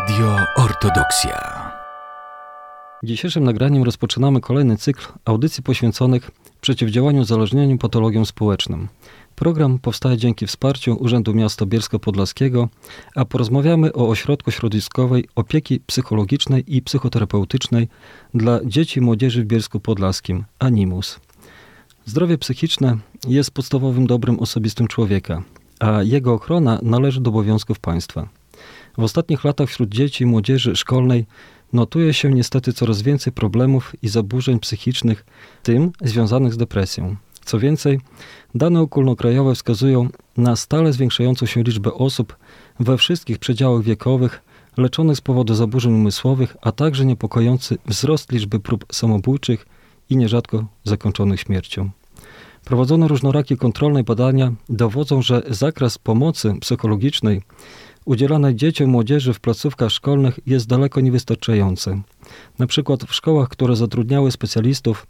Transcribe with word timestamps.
Radio 0.00 0.36
Ortodoksja. 0.56 1.70
Dzisiejszym 3.02 3.44
nagraniem 3.44 3.82
rozpoczynamy 3.82 4.40
kolejny 4.40 4.76
cykl 4.76 5.06
audycji 5.24 5.62
poświęconych 5.62 6.30
przeciwdziałaniu 6.60 7.20
uzależnieniu 7.20 7.78
patologiom 7.78 8.26
społecznym. 8.26 8.88
Program 9.36 9.78
powstaje 9.78 10.16
dzięki 10.16 10.46
wsparciu 10.46 10.96
Urzędu 11.00 11.34
Miasta 11.34 11.66
Bielsko-Podlaskiego, 11.66 12.68
a 13.14 13.24
porozmawiamy 13.24 13.92
o 13.92 14.08
ośrodku 14.08 14.50
środowiskowej 14.50 15.28
opieki 15.34 15.80
psychologicznej 15.80 16.76
i 16.76 16.82
psychoterapeutycznej 16.82 17.88
dla 18.34 18.60
dzieci 18.64 18.98
i 18.98 19.02
młodzieży 19.02 19.42
w 19.42 19.46
Bielsku 19.46 19.80
Podlaskim, 19.80 20.44
Animus. 20.58 21.20
Zdrowie 22.04 22.38
psychiczne 22.38 22.96
jest 23.28 23.50
podstawowym 23.50 24.06
dobrem 24.06 24.40
osobistym 24.40 24.88
człowieka, 24.88 25.42
a 25.80 26.02
jego 26.02 26.32
ochrona 26.32 26.78
należy 26.82 27.20
do 27.20 27.30
obowiązków 27.30 27.78
państwa. 27.78 28.39
W 28.98 29.02
ostatnich 29.02 29.44
latach 29.44 29.68
wśród 29.68 29.88
dzieci 29.88 30.24
i 30.24 30.26
młodzieży 30.26 30.76
szkolnej 30.76 31.26
notuje 31.72 32.14
się 32.14 32.30
niestety 32.30 32.72
coraz 32.72 33.02
więcej 33.02 33.32
problemów 33.32 33.92
i 34.02 34.08
zaburzeń 34.08 34.58
psychicznych, 34.58 35.24
tym 35.62 35.92
związanych 36.00 36.54
z 36.54 36.56
depresją. 36.56 37.16
Co 37.44 37.58
więcej, 37.58 38.00
dane 38.54 38.80
ogólnokrajowe 38.80 39.54
wskazują 39.54 40.08
na 40.36 40.56
stale 40.56 40.92
zwiększającą 40.92 41.46
się 41.46 41.62
liczbę 41.62 41.94
osób 41.94 42.36
we 42.80 42.98
wszystkich 42.98 43.38
przedziałach 43.38 43.82
wiekowych 43.82 44.42
leczonych 44.76 45.16
z 45.16 45.20
powodu 45.20 45.54
zaburzeń 45.54 45.94
umysłowych, 45.94 46.56
a 46.62 46.72
także 46.72 47.04
niepokojący 47.04 47.78
wzrost 47.86 48.32
liczby 48.32 48.60
prób 48.60 48.84
samobójczych 48.92 49.66
i 50.10 50.16
nierzadko 50.16 50.64
zakończonych 50.84 51.40
śmiercią. 51.40 51.90
Prowadzone 52.64 53.08
różnorakie 53.08 53.56
kontrolne 53.56 54.04
badania 54.04 54.52
dowodzą, 54.68 55.22
że 55.22 55.42
zakres 55.48 55.98
pomocy 55.98 56.54
psychologicznej 56.60 57.42
udzielanej 58.10 58.54
dzieciom 58.54 58.90
młodzieży 58.90 59.32
w 59.32 59.40
placówkach 59.40 59.90
szkolnych 59.90 60.40
jest 60.46 60.68
daleko 60.68 61.00
niewystarczający. 61.00 62.00
Na 62.58 62.66
przykład 62.66 63.04
w 63.04 63.14
szkołach, 63.14 63.48
które 63.48 63.76
zatrudniały 63.76 64.30
specjalistów, 64.30 65.06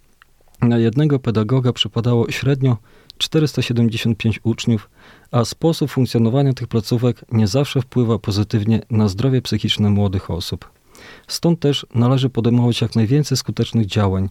na 0.62 0.78
jednego 0.78 1.18
pedagoga 1.18 1.72
przypadało 1.72 2.30
średnio 2.30 2.76
475 3.18 4.40
uczniów, 4.42 4.90
a 5.30 5.44
sposób 5.44 5.90
funkcjonowania 5.90 6.52
tych 6.52 6.68
placówek 6.68 7.24
nie 7.32 7.46
zawsze 7.46 7.82
wpływa 7.82 8.18
pozytywnie 8.18 8.80
na 8.90 9.08
zdrowie 9.08 9.42
psychiczne 9.42 9.90
młodych 9.90 10.30
osób. 10.30 10.70
Stąd 11.28 11.60
też 11.60 11.86
należy 11.94 12.30
podejmować 12.30 12.80
jak 12.80 12.96
najwięcej 12.96 13.36
skutecznych 13.36 13.86
działań 13.86 14.28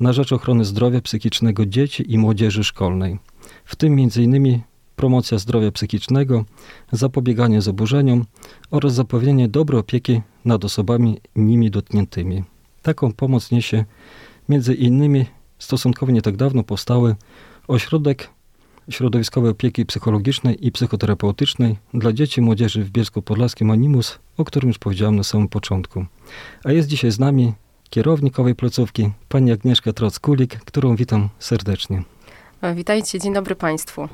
na 0.00 0.12
rzecz 0.12 0.32
ochrony 0.32 0.64
zdrowia 0.64 1.00
psychicznego 1.00 1.66
dzieci 1.66 2.12
i 2.12 2.18
młodzieży 2.18 2.64
szkolnej, 2.64 3.18
w 3.64 3.76
tym 3.76 3.92
m.in 3.92 4.60
promocja 4.96 5.38
zdrowia 5.38 5.70
psychicznego, 5.70 6.44
zapobieganie 6.92 7.62
zaburzeniom 7.62 8.24
oraz 8.70 8.94
zapewnienie 8.94 9.48
dobrej 9.48 9.80
opieki 9.80 10.22
nad 10.44 10.64
osobami 10.64 11.20
nimi 11.36 11.70
dotkniętymi. 11.70 12.44
Taką 12.82 13.12
pomoc 13.12 13.50
niesie 13.50 13.84
między 14.48 14.74
innymi 14.74 15.26
stosunkowo 15.58 16.12
nie 16.12 16.22
tak 16.22 16.36
dawno 16.36 16.62
powstały 16.62 17.16
Ośrodek 17.68 18.30
Środowiskowej 18.90 19.50
Opieki 19.50 19.86
Psychologicznej 19.86 20.66
i 20.66 20.72
Psychoterapeutycznej 20.72 21.76
dla 21.94 22.12
dzieci 22.12 22.40
i 22.40 22.44
młodzieży 22.44 22.84
w 22.84 22.90
Bielsku 22.90 23.22
Podlaskim 23.22 23.70
Animus, 23.70 24.18
o 24.36 24.44
którym 24.44 24.68
już 24.68 24.78
powiedziałem 24.78 25.16
na 25.16 25.22
samym 25.22 25.48
początku. 25.48 26.06
A 26.64 26.72
jest 26.72 26.88
dzisiaj 26.88 27.10
z 27.10 27.18
nami 27.18 27.52
kierownik 27.90 28.38
owej 28.38 28.54
placówki, 28.54 29.10
pani 29.28 29.52
Agnieszka 29.52 29.92
Troc-Kulik, 29.92 30.56
którą 30.64 30.96
witam 30.96 31.28
serdecznie. 31.38 32.02
Witajcie, 32.74 33.18
dzień 33.20 33.34
dobry 33.34 33.56
Państwu. 33.56 34.08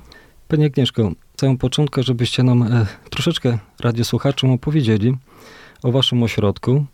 Pani 0.53 0.64
Agnieszko, 0.64 1.12
całą 1.36 1.58
początku, 1.58 2.03
żebyście 2.03 2.42
nam 2.42 2.62
e, 2.62 2.86
troszeczkę 3.11 3.58
radiosłuchaczom 3.81 4.50
opowiedzieli 4.50 5.17
o 5.83 5.92
waszym 5.92 6.22
ośrodku, 6.22 6.84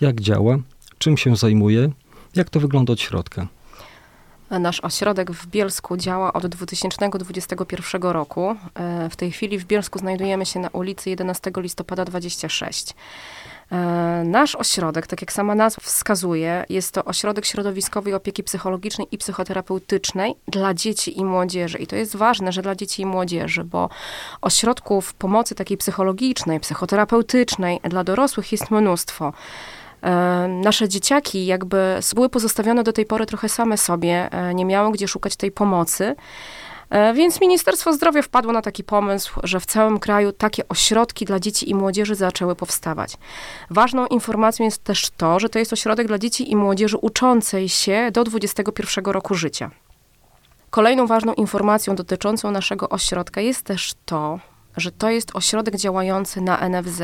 jak 0.00 0.20
działa, 0.20 0.58
czym 0.98 1.16
się 1.16 1.36
zajmuje, 1.36 1.90
jak 2.36 2.50
to 2.50 2.60
wygląda 2.60 2.92
od 2.92 3.00
środka. 3.00 3.48
Nasz 4.60 4.80
ośrodek 4.80 5.30
w 5.30 5.46
Bielsku 5.46 5.96
działa 5.96 6.32
od 6.32 6.46
2021 6.46 8.02
roku. 8.02 8.56
E, 8.74 9.08
w 9.10 9.16
tej 9.16 9.32
chwili 9.32 9.58
w 9.58 9.64
Bielsku 9.64 9.98
znajdujemy 9.98 10.46
się 10.46 10.60
na 10.60 10.68
ulicy 10.68 11.10
11 11.10 11.50
listopada 11.56 12.04
26. 12.04 12.94
E, 13.72 13.76
nasz 14.24 14.54
ośrodek, 14.54 15.06
tak 15.06 15.20
jak 15.22 15.32
sama 15.32 15.54
nazwa 15.54 15.82
wskazuje, 15.82 16.64
jest 16.68 16.92
to 16.92 17.04
ośrodek 17.04 17.46
środowiskowej 17.46 18.14
opieki 18.14 18.42
psychologicznej 18.42 19.08
i 19.10 19.18
psychoterapeutycznej 19.18 20.34
dla 20.48 20.74
dzieci 20.74 21.18
i 21.18 21.24
młodzieży. 21.24 21.78
I 21.78 21.86
to 21.86 21.96
jest 21.96 22.16
ważne, 22.16 22.52
że 22.52 22.62
dla 22.62 22.74
dzieci 22.74 23.02
i 23.02 23.06
młodzieży, 23.06 23.64
bo 23.64 23.88
ośrodków 24.40 25.14
pomocy 25.14 25.54
takiej 25.54 25.76
psychologicznej, 25.76 26.60
psychoterapeutycznej 26.60 27.80
dla 27.84 28.04
dorosłych 28.04 28.52
jest 28.52 28.70
mnóstwo 28.70 29.32
nasze 30.48 30.88
dzieciaki 30.88 31.46
jakby 31.46 31.98
były 32.14 32.28
pozostawione 32.28 32.82
do 32.82 32.92
tej 32.92 33.06
pory 33.06 33.26
trochę 33.26 33.48
same 33.48 33.78
sobie, 33.78 34.28
e, 34.32 34.54
nie 34.54 34.64
miały 34.64 34.92
gdzie 34.92 35.08
szukać 35.08 35.36
tej 35.36 35.52
pomocy. 35.52 36.16
E, 36.90 37.14
więc 37.14 37.40
Ministerstwo 37.40 37.92
Zdrowia 37.92 38.22
wpadło 38.22 38.52
na 38.52 38.62
taki 38.62 38.84
pomysł, 38.84 39.40
że 39.42 39.60
w 39.60 39.66
całym 39.66 39.98
kraju 39.98 40.32
takie 40.32 40.68
ośrodki 40.68 41.24
dla 41.24 41.40
dzieci 41.40 41.70
i 41.70 41.74
młodzieży 41.74 42.14
zaczęły 42.14 42.56
powstawać. 42.56 43.16
Ważną 43.70 44.06
informacją 44.06 44.64
jest 44.64 44.84
też 44.84 45.10
to, 45.10 45.40
że 45.40 45.48
to 45.48 45.58
jest 45.58 45.72
ośrodek 45.72 46.06
dla 46.06 46.18
dzieci 46.18 46.50
i 46.52 46.56
młodzieży 46.56 46.96
uczącej 46.96 47.68
się 47.68 48.10
do 48.12 48.24
21 48.24 49.04
roku 49.04 49.34
życia. 49.34 49.70
Kolejną 50.70 51.06
ważną 51.06 51.34
informacją 51.34 51.94
dotyczącą 51.94 52.50
naszego 52.50 52.88
ośrodka 52.88 53.40
jest 53.40 53.62
też 53.62 53.92
to, 54.04 54.38
że 54.76 54.92
to 54.92 55.10
jest 55.10 55.36
ośrodek 55.36 55.76
działający 55.76 56.40
na 56.40 56.68
NFZ. 56.68 57.02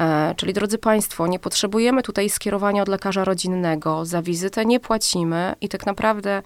E, 0.00 0.34
czyli 0.36 0.52
drodzy 0.52 0.78
Państwo, 0.78 1.26
nie 1.26 1.38
potrzebujemy 1.38 2.02
tutaj 2.02 2.30
skierowania 2.30 2.82
od 2.82 2.88
lekarza 2.88 3.24
rodzinnego, 3.24 4.04
za 4.04 4.22
wizytę 4.22 4.64
nie 4.64 4.80
płacimy 4.80 5.54
i 5.60 5.68
tak 5.68 5.86
naprawdę 5.86 6.42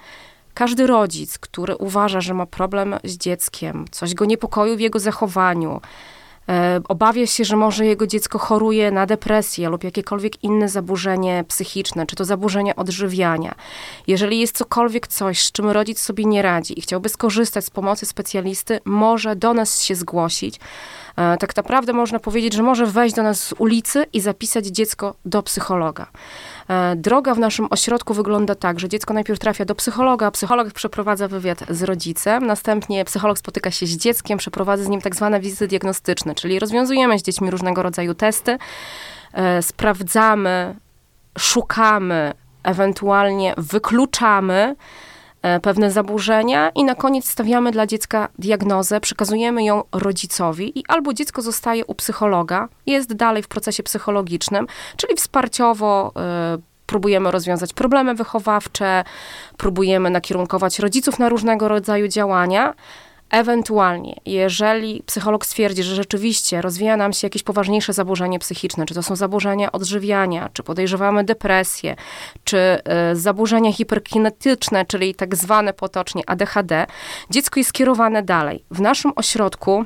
każdy 0.55 0.87
rodzic, 0.87 1.39
który 1.39 1.77
uważa, 1.77 2.21
że 2.21 2.35
ma 2.35 2.47
problem 2.47 2.97
z 3.05 3.17
dzieckiem, 3.17 3.85
coś 3.91 4.15
go 4.15 4.25
niepokoi 4.25 4.77
w 4.77 4.81
jego 4.81 4.99
zachowaniu, 4.99 5.81
e, 6.49 6.81
obawia 6.89 7.27
się, 7.27 7.45
że 7.45 7.57
może 7.57 7.87
jego 7.87 8.07
dziecko 8.07 8.39
choruje 8.39 8.91
na 8.91 9.07
depresję 9.07 9.69
lub 9.69 9.85
jakiekolwiek 9.85 10.45
inne 10.45 10.69
zaburzenie 10.69 11.45
psychiczne, 11.49 12.07
czy 12.07 12.17
to 12.17 12.25
zaburzenie 12.25 12.77
odżywiania. 12.77 13.55
Jeżeli 14.07 14.41
jest 14.41 14.57
cokolwiek 14.57 15.07
coś, 15.07 15.43
z 15.43 15.53
czym 15.53 15.71
rodzic 15.71 16.01
sobie 16.01 16.25
nie 16.25 16.43
radzi 16.43 16.79
i 16.79 16.83
chciałby 16.83 17.09
skorzystać 17.09 17.65
z 17.65 17.71
pomocy 17.71 18.07
specjalisty, 18.07 18.81
może 18.85 19.37
do 19.37 19.55
nas 19.55 19.83
się 19.83 19.95
zgłosić. 19.95 20.61
E, 21.21 21.37
tak 21.37 21.57
naprawdę 21.57 21.93
można 21.93 22.19
powiedzieć, 22.19 22.55
że 22.55 22.63
może 22.63 22.87
wejść 22.87 23.15
do 23.17 23.23
nas 23.23 23.41
z 23.45 23.55
ulicy 23.59 24.07
i 24.13 24.21
zapisać 24.21 24.67
dziecko 24.67 25.15
do 25.25 25.43
psychologa. 25.43 26.07
E, 26.69 26.97
droga 26.97 27.35
w 27.35 27.39
naszym 27.39 27.67
ośrodku 27.71 28.15
wygląda 28.15 28.55
tak, 28.55 28.81
że 28.81 28.89
dziecko 28.89 29.15
najpierw 29.15 29.39
trafia 29.39 29.65
do 29.65 29.75
psychologa, 29.75 30.31
psycholog 30.31 30.73
przeprowadza 30.73 31.29
wywiad 31.29 31.65
z 31.69 31.83
rodzicem, 31.83 32.47
następnie 32.47 33.05
psycholog 33.05 33.39
spotyka 33.39 33.71
się 33.71 33.87
z 33.87 33.97
dzieckiem, 33.97 34.39
przeprowadza 34.39 34.85
z 34.85 34.89
nim 34.89 35.01
tak 35.01 35.17
zwane 35.17 35.41
wizyty 35.41 35.69
diagnostyczne, 35.69 36.35
czyli 36.35 36.59
rozwiązujemy 36.59 37.19
z 37.19 37.23
dziećmi 37.23 37.51
różnego 37.51 37.83
rodzaju 37.83 38.15
testy, 38.15 38.59
e, 39.33 39.63
sprawdzamy, 39.63 40.77
szukamy, 41.39 42.33
ewentualnie 42.63 43.55
wykluczamy, 43.59 44.77
pewne 45.63 45.91
zaburzenia 45.91 46.71
i 46.75 46.85
na 46.85 46.95
koniec 46.95 47.29
stawiamy 47.31 47.71
dla 47.71 47.87
dziecka 47.87 48.29
diagnozę, 48.39 49.01
przekazujemy 49.01 49.65
ją 49.65 49.83
rodzicowi 49.93 50.79
i 50.79 50.85
albo 50.89 51.15
dziecko 51.15 51.43
zostaje 51.43 51.87
u 51.87 51.95
psychologa, 51.95 52.69
jest 52.87 53.15
dalej 53.15 53.43
w 53.43 53.49
procesie 53.49 53.83
psychologicznym, 53.83 54.67
czyli 54.97 55.17
wsparciowo 55.17 56.13
y, 56.57 56.63
próbujemy 56.87 57.31
rozwiązać 57.31 57.73
problemy 57.73 58.15
wychowawcze, 58.15 59.05
próbujemy 59.57 60.11
nakierunkować 60.11 60.79
rodziców 60.79 61.19
na 61.19 61.29
różnego 61.29 61.69
rodzaju 61.69 62.09
działania. 62.09 62.75
Ewentualnie, 63.31 64.17
jeżeli 64.27 65.03
psycholog 65.07 65.47
stwierdzi, 65.47 65.83
że 65.83 65.95
rzeczywiście 65.95 66.63
rozwija 66.63 66.97
nam 66.97 67.13
się 67.13 67.27
jakieś 67.27 67.43
poważniejsze 67.43 67.93
zaburzenie 67.93 68.39
psychiczne, 68.39 68.87
czy 68.87 68.95
to 68.95 69.03
są 69.03 69.17
zaburzenia 69.17 69.73
odżywiania, 69.73 70.51
czy 70.53 70.63
podejrzewamy 70.63 71.25
depresję, 71.25 71.97
czy 72.45 72.79
y, 73.13 73.17
zaburzenia 73.17 73.73
hiperkinetyczne, 73.73 74.87
czyli 74.87 75.15
tak 75.15 75.37
zwane 75.37 75.73
potocznie 75.73 76.23
ADHD, 76.27 76.87
dziecko 77.31 77.61
jest 77.61 77.71
skierowane 77.71 78.23
dalej. 78.23 78.65
W 78.71 78.81
naszym 78.81 79.13
ośrodku 79.17 79.85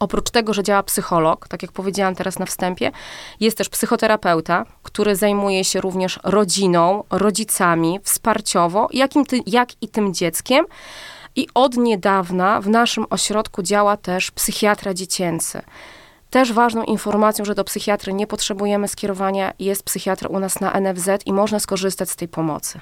Oprócz 0.00 0.30
tego, 0.30 0.54
że 0.54 0.62
działa 0.62 0.82
psycholog, 0.82 1.48
tak 1.48 1.62
jak 1.62 1.72
powiedziałam 1.72 2.14
teraz 2.14 2.38
na 2.38 2.46
wstępie, 2.46 2.92
jest 3.40 3.58
też 3.58 3.68
psychoterapeuta, 3.68 4.64
który 4.82 5.16
zajmuje 5.16 5.64
się 5.64 5.80
również 5.80 6.20
rodziną, 6.24 7.04
rodzicami, 7.10 8.00
wsparciowo, 8.02 8.88
jakim 8.92 9.26
ty, 9.26 9.40
jak 9.46 9.68
i 9.82 9.88
tym 9.88 10.14
dzieckiem. 10.14 10.66
I 11.36 11.48
od 11.54 11.76
niedawna 11.76 12.60
w 12.60 12.68
naszym 12.68 13.04
ośrodku 13.10 13.62
działa 13.62 13.96
też 13.96 14.30
psychiatra 14.30 14.94
dziecięcy. 14.94 15.62
Też 16.30 16.52
ważną 16.52 16.82
informacją, 16.82 17.44
że 17.44 17.54
do 17.54 17.64
psychiatry 17.64 18.12
nie 18.12 18.26
potrzebujemy 18.26 18.88
skierowania, 18.88 19.52
jest 19.58 19.82
psychiatra 19.82 20.28
u 20.28 20.38
nas 20.38 20.60
na 20.60 20.80
NFZ 20.80 21.08
i 21.26 21.32
można 21.32 21.60
skorzystać 21.60 22.10
z 22.10 22.16
tej 22.16 22.28
pomocy. 22.28 22.80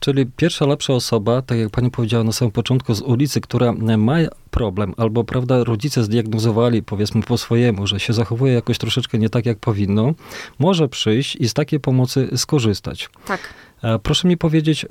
Czyli 0.00 0.26
pierwsza 0.26 0.66
lepsza 0.66 0.92
osoba, 0.92 1.42
tak 1.42 1.58
jak 1.58 1.70
pani 1.70 1.90
powiedziała 1.90 2.24
na 2.24 2.32
samym 2.32 2.52
początku, 2.52 2.94
z 2.94 3.02
ulicy, 3.02 3.40
która 3.40 3.72
ma 3.72 4.16
problem, 4.50 4.94
albo 4.96 5.24
prawda, 5.24 5.64
rodzice 5.64 6.04
zdiagnozowali, 6.04 6.82
powiedzmy 6.82 7.22
po 7.22 7.38
swojemu, 7.38 7.86
że 7.86 8.00
się 8.00 8.12
zachowuje 8.12 8.52
jakoś 8.52 8.78
troszeczkę 8.78 9.18
nie 9.18 9.30
tak, 9.30 9.46
jak 9.46 9.58
powinno, 9.58 10.12
może 10.58 10.88
przyjść 10.88 11.36
i 11.36 11.48
z 11.48 11.54
takiej 11.54 11.80
pomocy 11.80 12.28
skorzystać. 12.36 13.10
Tak. 13.26 13.40
Proszę 14.02 14.28
mi 14.28 14.36
powiedzieć, 14.36 14.84
y, 14.84 14.88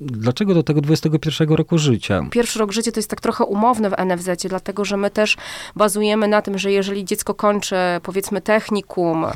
dlaczego 0.00 0.54
do 0.54 0.62
tego 0.62 0.80
21 0.80 1.54
roku 1.54 1.78
życia? 1.78 2.26
Pierwszy 2.30 2.58
rok 2.58 2.72
życia 2.72 2.92
to 2.92 2.98
jest 2.98 3.10
tak 3.10 3.20
trochę 3.20 3.44
umowne 3.44 3.90
w 3.90 3.94
NFZ, 3.98 4.46
dlatego 4.48 4.84
że 4.84 4.96
my 4.96 5.10
też 5.10 5.36
bazujemy 5.76 6.28
na 6.28 6.42
tym, 6.42 6.58
że 6.58 6.72
jeżeli 6.72 7.04
dziecko 7.04 7.34
kończy, 7.34 7.76
powiedzmy, 8.02 8.40
technikum, 8.40 9.24
y, 9.24 9.28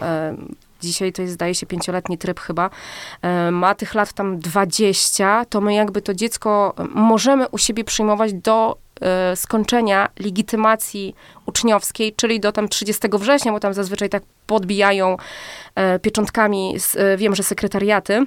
dzisiaj 0.80 1.12
to 1.12 1.22
jest, 1.22 1.34
zdaje 1.34 1.54
się, 1.54 1.66
pięcioletni 1.66 2.18
tryb 2.18 2.40
chyba, 2.40 2.70
y, 3.48 3.50
ma 3.50 3.74
tych 3.74 3.94
lat 3.94 4.12
tam 4.12 4.38
20, 4.38 5.44
to 5.44 5.60
my 5.60 5.74
jakby 5.74 6.02
to 6.02 6.14
dziecko 6.14 6.74
możemy 6.94 7.48
u 7.48 7.58
siebie 7.58 7.84
przyjmować 7.84 8.32
do 8.32 8.76
skończenia 9.34 10.08
legitymacji 10.18 11.14
uczniowskiej, 11.46 12.12
czyli 12.16 12.40
do 12.40 12.52
tam 12.52 12.68
30 12.68 13.18
września, 13.18 13.52
bo 13.52 13.60
tam 13.60 13.74
zazwyczaj 13.74 14.08
tak 14.08 14.22
podbijają 14.46 15.16
pieczątkami, 16.02 16.76
wiem, 17.16 17.34
że 17.34 17.42
sekretariaty, 17.42 18.26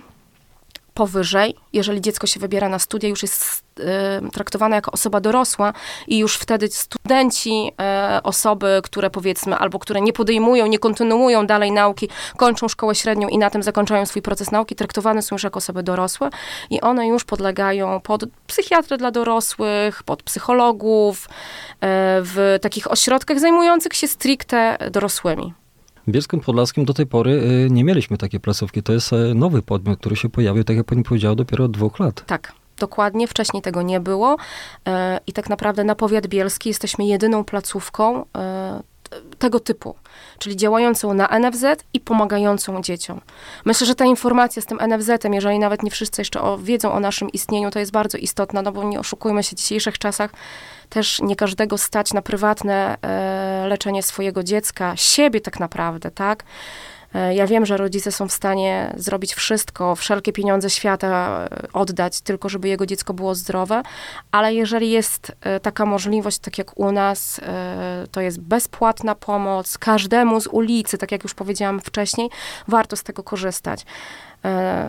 powyżej, 0.93 1.55
jeżeli 1.73 2.01
dziecko 2.01 2.27
się 2.27 2.39
wybiera 2.39 2.69
na 2.69 2.79
studia, 2.79 3.09
już 3.09 3.21
jest 3.21 3.63
y, 3.79 3.83
traktowane 4.31 4.75
jako 4.75 4.91
osoba 4.91 5.19
dorosła 5.19 5.73
i 6.07 6.17
już 6.17 6.37
wtedy 6.37 6.67
studenci, 6.67 7.71
y, 8.17 8.23
osoby, 8.23 8.79
które 8.83 9.09
powiedzmy, 9.09 9.55
albo 9.55 9.79
które 9.79 10.01
nie 10.01 10.13
podejmują, 10.13 10.67
nie 10.67 10.79
kontynuują 10.79 11.47
dalej 11.47 11.71
nauki, 11.71 12.09
kończą 12.37 12.67
szkołę 12.67 12.95
średnią 12.95 13.27
i 13.27 13.37
na 13.37 13.49
tym 13.49 13.63
zakończają 13.63 14.05
swój 14.05 14.21
proces 14.21 14.51
nauki, 14.51 14.75
traktowane 14.75 15.21
są 15.21 15.35
już 15.35 15.43
jako 15.43 15.57
osoby 15.57 15.83
dorosłe 15.83 16.29
i 16.69 16.81
one 16.81 17.07
już 17.07 17.23
podlegają 17.23 17.99
pod 18.01 18.23
psychiatrę 18.47 18.97
dla 18.97 19.11
dorosłych, 19.11 20.03
pod 20.03 20.23
psychologów, 20.23 21.25
y, 21.25 21.29
w 22.21 22.57
takich 22.61 22.91
ośrodkach 22.91 23.39
zajmujących 23.39 23.93
się 23.93 24.07
stricte 24.07 24.77
dorosłymi. 24.91 25.62
Bielskim 26.07 26.39
Podlaskim 26.39 26.85
do 26.85 26.93
tej 26.93 27.05
pory 27.05 27.31
y, 27.31 27.67
nie 27.71 27.83
mieliśmy 27.83 28.17
takiej 28.17 28.39
placówki. 28.39 28.83
To 28.83 28.93
jest 28.93 29.13
e, 29.13 29.33
nowy 29.33 29.61
podmiot, 29.61 29.99
który 29.99 30.15
się 30.15 30.29
pojawił, 30.29 30.63
tak 30.63 30.77
jak 30.77 30.85
pani 30.85 31.03
powiedziała, 31.03 31.35
dopiero 31.35 31.65
od 31.65 31.71
dwóch 31.71 31.99
lat. 31.99 32.25
Tak. 32.25 32.53
Dokładnie, 32.79 33.27
wcześniej 33.27 33.61
tego 33.61 33.81
nie 33.81 33.99
było 33.99 34.37
e, 34.87 35.19
i 35.27 35.33
tak 35.33 35.49
naprawdę 35.49 35.83
na 35.83 35.95
powiat 35.95 36.27
bielski 36.27 36.69
jesteśmy 36.69 37.05
jedyną 37.05 37.43
placówką 37.43 38.25
tego 39.39 39.59
typu, 39.59 39.95
czyli 40.39 40.55
działającą 40.55 41.13
na 41.13 41.39
NFZ 41.39 41.65
i 41.93 41.99
pomagającą 41.99 42.81
dzieciom. 42.81 43.21
Myślę, 43.65 43.87
że 43.87 43.95
ta 43.95 44.05
informacja 44.05 44.61
z 44.61 44.65
tym 44.65 44.79
NFZ-em, 44.87 45.33
jeżeli 45.33 45.59
nawet 45.59 45.83
nie 45.83 45.91
wszyscy 45.91 46.21
jeszcze 46.21 46.41
o, 46.41 46.57
wiedzą 46.57 46.91
o 46.91 46.99
naszym 46.99 47.29
istnieniu, 47.29 47.71
to 47.71 47.79
jest 47.79 47.91
bardzo 47.91 48.17
istotna, 48.17 48.61
no 48.61 48.71
bo 48.71 48.83
nie 48.83 48.99
oszukujmy 48.99 49.43
się, 49.43 49.55
w 49.55 49.59
dzisiejszych 49.59 49.97
czasach 49.97 50.31
też 50.89 51.21
nie 51.21 51.35
każdego 51.35 51.77
stać 51.77 52.13
na 52.13 52.21
prywatne 52.21 52.97
e, 53.01 53.67
leczenie 53.67 54.03
swojego 54.03 54.43
dziecka, 54.43 54.93
siebie 54.95 55.41
tak 55.41 55.59
naprawdę, 55.59 56.11
tak? 56.11 56.43
E, 57.13 57.35
ja 57.35 57.47
wiem, 57.47 57.65
że 57.65 57.77
rodzice 57.77 58.11
są 58.11 58.27
w 58.27 58.31
stanie 58.31 58.93
zrobić 58.97 59.33
wszystko, 59.33 59.95
wszelkie 59.95 60.33
pieniądze 60.33 60.69
świata 60.69 61.39
e, 61.51 61.67
oddać, 61.73 62.21
tylko 62.21 62.49
żeby 62.49 62.67
jego 62.67 62.85
dziecko 62.85 63.13
było 63.13 63.35
zdrowe, 63.35 63.83
ale 64.31 64.53
jeżeli 64.53 64.91
jest 64.91 65.31
e, 65.41 65.59
taka 65.59 65.85
możliwość, 65.85 66.39
tak 66.39 66.57
jak 66.57 66.79
u 66.79 66.91
nas, 66.91 67.41
to 68.11 68.21
jest 68.21 68.39
bezpłatna 68.39 69.15
pomoc 69.15 69.77
każdemu 69.77 70.41
z 70.41 70.47
ulicy, 70.47 70.97
tak 70.97 71.11
jak 71.11 71.23
już 71.23 71.33
powiedziałam 71.33 71.79
wcześniej, 71.79 72.29
warto 72.67 72.95
z 72.95 73.03
tego 73.03 73.23
korzystać. 73.23 73.85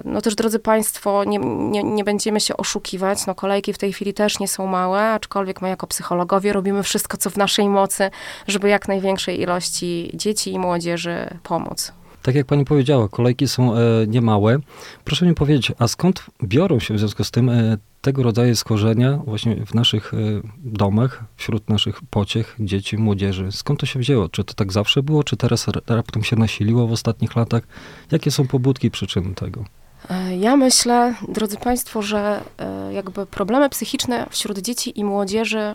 No 0.05 0.21
też, 0.21 0.35
drodzy 0.35 0.59
Państwo, 0.59 1.25
nie, 1.25 1.39
nie, 1.39 1.83
nie, 1.83 2.05
będziemy 2.05 2.41
się 2.41 2.57
oszukiwać. 2.57 3.27
No, 3.27 3.35
kolejki 3.35 3.73
w 3.73 3.79
tej 3.79 3.93
chwili 3.93 4.15
też 4.15 4.39
nie 4.39 4.49
są 4.49 4.67
małe, 4.67 5.11
aczkolwiek 5.11 5.63
my 5.63 5.69
jako 5.69 5.87
psychologowie 5.87 6.53
robimy 6.53 6.83
wszystko, 6.83 7.17
co 7.17 7.31
w 7.31 7.37
naszej 7.37 7.69
mocy, 7.69 8.11
żeby 8.47 8.69
jak 8.69 8.89
największej 8.89 9.41
ilości 9.41 10.11
dzieci 10.15 10.53
i 10.53 10.59
młodzieży 10.59 11.39
pomóc. 11.43 11.93
Tak 12.25 12.35
jak 12.35 12.47
pani 12.47 12.65
powiedziała, 12.65 13.09
kolejki 13.09 13.49
są 13.49 13.75
e, 13.75 13.79
niemałe. 14.07 14.59
Proszę 15.05 15.27
mi 15.27 15.35
powiedzieć, 15.35 15.73
a 15.79 15.89
skąd 15.89 16.27
biorą 16.45 16.79
się 16.81 16.95
w 16.95 16.99
związku 16.99 17.25
z 17.25 17.31
tym 17.31 17.49
e, 17.49 17.77
tego 18.01 18.23
rodzaju 18.23 18.57
skorzenia 18.57 19.17
właśnie 19.17 19.67
w 19.67 19.75
naszych 19.75 20.15
e, 20.15 20.17
domach, 20.59 21.25
wśród 21.37 21.69
naszych 21.69 22.01
pociech, 22.11 22.57
dzieci, 22.61 22.99
młodzieży? 22.99 23.53
Skąd 23.53 23.81
to 23.81 23.87
się 23.87 23.99
wzięło? 23.99 24.29
Czy 24.29 24.45
to 24.45 24.55
tak 24.55 24.73
zawsze 24.73 25.03
było, 25.03 25.25
czy 25.25 25.37
teraz 25.37 25.67
raptem 25.87 26.25
się 26.25 26.37
nasiliło 26.37 26.87
w 26.87 26.93
ostatnich 26.93 27.37
latach? 27.37 27.63
Jakie 28.11 28.31
są 28.31 28.47
pobudki, 28.47 28.91
przyczyny 28.91 29.35
tego? 29.35 29.65
E, 30.11 30.37
ja 30.37 30.57
myślę, 30.57 31.15
drodzy 31.29 31.57
Państwo, 31.57 32.03
że 32.03 32.43
e, 32.59 32.93
jakby 32.93 33.27
problemy 33.27 33.71
psychiczne 33.71 34.27
wśród 34.31 34.59
dzieci 34.59 35.01
i 35.01 35.05
młodzieży, 35.05 35.75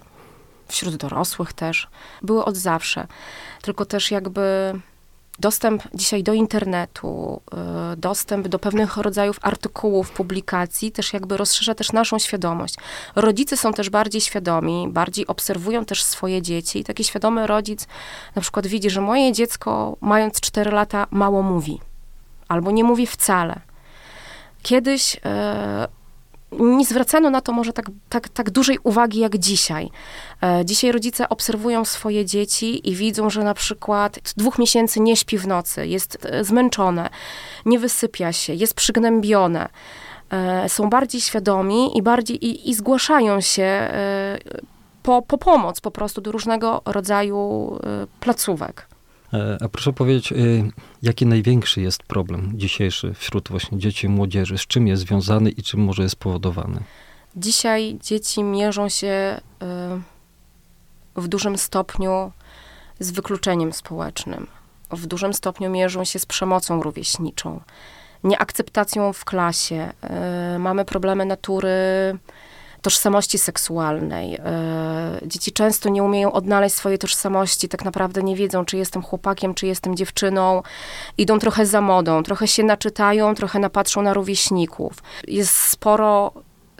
wśród 0.68 0.96
dorosłych 0.96 1.54
też, 1.54 1.88
były 2.22 2.46
od 2.46 2.58
zawsze. 2.58 3.08
Tylko 3.62 3.86
też 3.86 4.12
jakby 4.12 4.74
dostęp 5.40 5.84
dzisiaj 5.94 6.24
do 6.24 6.34
internetu, 6.34 7.42
y, 7.94 7.98
dostęp 7.98 8.48
do 8.48 8.60
pewnych 8.60 8.98
rodzajów 8.98 9.40
artykułów, 9.42 10.12
publikacji 10.12 10.92
też 10.92 11.14
jakby 11.14 11.38
rozszerza 11.38 11.76
też 11.76 11.92
naszą 11.92 12.20
świadomość. 12.20 12.76
Rodzice 13.16 13.58
są 13.58 13.74
też 13.74 13.90
bardziej 13.90 14.22
świadomi, 14.22 14.88
bardziej 14.90 15.28
obserwują 15.28 15.86
też 15.86 16.04
swoje 16.04 16.42
dzieci 16.42 16.80
i 16.80 16.84
taki 16.84 17.04
świadomy 17.04 17.48
rodzic 17.48 17.88
na 18.36 18.42
przykład 18.42 18.68
widzi, 18.68 18.90
że 18.90 19.02
moje 19.02 19.34
dziecko 19.34 19.98
mając 20.02 20.40
4 20.42 20.72
lata 20.72 21.08
mało 21.12 21.42
mówi 21.42 21.80
albo 22.48 22.72
nie 22.72 22.84
mówi 22.84 23.08
wcale. 23.08 23.60
Kiedyś 24.62 25.16
y, 25.16 25.20
nie 26.52 26.86
zwracano 26.86 27.30
na 27.30 27.42
to 27.42 27.52
może 27.52 27.74
tak, 27.74 27.86
tak, 28.10 28.30
tak 28.30 28.50
dużej 28.50 28.78
uwagi 28.84 29.20
jak 29.20 29.38
dzisiaj. 29.38 29.90
E, 30.44 30.66
dzisiaj 30.66 30.92
rodzice 30.92 31.30
obserwują 31.30 31.86
swoje 31.86 32.26
dzieci 32.26 32.90
i 32.90 32.96
widzą, 32.96 33.30
że 33.30 33.44
na 33.44 33.54
przykład 33.54 34.20
dwóch 34.38 34.60
miesięcy 34.60 35.00
nie 35.00 35.16
śpi 35.16 35.38
w 35.38 35.48
nocy, 35.48 35.88
jest 35.88 36.18
e, 36.26 36.44
zmęczone, 36.44 37.10
nie 37.66 37.80
wysypia 37.80 38.34
się, 38.34 38.54
jest 38.54 38.74
przygnębione. 38.74 39.70
E, 40.30 40.70
są 40.70 40.90
bardziej 40.90 41.22
świadomi 41.22 41.98
i 41.98 42.02
bardziej 42.02 42.46
i, 42.46 42.70
i 42.70 42.74
zgłaszają 42.74 43.42
się 43.42 43.90
po, 45.04 45.22
po 45.22 45.38
pomoc 45.38 45.82
po 45.82 45.92
prostu 45.92 46.22
do 46.22 46.32
różnego 46.32 46.82
rodzaju 46.86 47.80
placówek. 48.20 48.89
E, 49.34 49.58
a 49.62 49.70
proszę 49.70 49.94
powiedzieć, 49.94 50.32
y, 50.32 50.72
jaki 51.02 51.26
największy 51.26 51.82
jest 51.82 52.04
problem 52.04 52.52
dzisiejszy 52.56 53.14
wśród 53.14 53.50
właśnie 53.50 53.78
dzieci 53.78 54.08
i 54.08 54.10
młodzieży? 54.10 54.58
Z 54.58 54.68
czym 54.68 54.88
jest 54.88 55.02
związany 55.02 55.50
i 55.50 55.64
czym 55.64 55.80
może 55.80 56.04
jest 56.04 56.14
spowodowany? 56.14 56.80
Dzisiaj 57.36 57.98
dzieci 58.02 58.44
mierzą 58.44 58.90
się 58.90 59.42
y, 61.18 61.22
w 61.22 61.28
dużym 61.28 61.58
stopniu 61.58 62.32
z 63.00 63.12
wykluczeniem 63.12 63.74
społecznym. 63.74 64.48
W 64.92 65.06
dużym 65.06 65.34
stopniu 65.34 65.70
mierzą 65.70 66.04
się 66.04 66.20
z 66.20 66.26
przemocą 66.26 66.82
rówieśniczą, 66.82 67.62
nieakceptacją 68.24 69.14
w 69.14 69.26
klasie. 69.26 69.94
Mamy 70.60 70.86
problemy 70.86 71.26
natury 71.26 71.70
tożsamości 72.82 73.38
seksualnej. 73.38 74.36
E, 74.36 75.20
dzieci 75.26 75.52
często 75.52 75.90
nie 75.90 76.04
umieją 76.04 76.32
odnaleźć 76.32 76.76
swojej 76.76 76.98
tożsamości, 76.98 77.70
tak 77.70 77.86
naprawdę 77.86 78.24
nie 78.24 78.36
wiedzą, 78.36 78.66
czy 78.66 78.78
jestem 78.78 79.02
chłopakiem, 79.02 79.54
czy 79.54 79.68
jestem 79.68 79.96
dziewczyną. 79.96 80.64
Idą 81.18 81.40
trochę 81.40 81.66
za 81.66 81.82
modą, 81.82 82.24
trochę 82.24 82.48
się 82.48 82.64
naczytają, 82.64 83.36
trochę 83.36 83.60
napatrzą 83.60 84.02
na 84.02 84.14
rówieśników. 84.14 84.94
Jest 85.28 85.56
sporo 85.56 86.32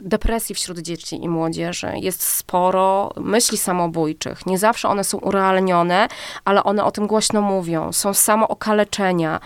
depresji 0.02 0.54
wśród 0.54 0.78
dzieci 0.78 1.24
i 1.24 1.28
młodzieży. 1.28 1.92
Jest 1.96 2.22
sporo 2.22 3.12
myśli 3.16 3.58
samobójczych. 3.58 4.46
Nie 4.46 4.58
zawsze 4.58 4.88
one 4.88 5.04
są 5.04 5.18
urealnione, 5.18 6.08
ale 6.44 6.64
one 6.64 6.84
o 6.84 6.90
tym 6.90 7.06
głośno 7.06 7.42
mówią. 7.42 7.92
Są 7.92 8.14
samookaleczenia. 8.14 9.40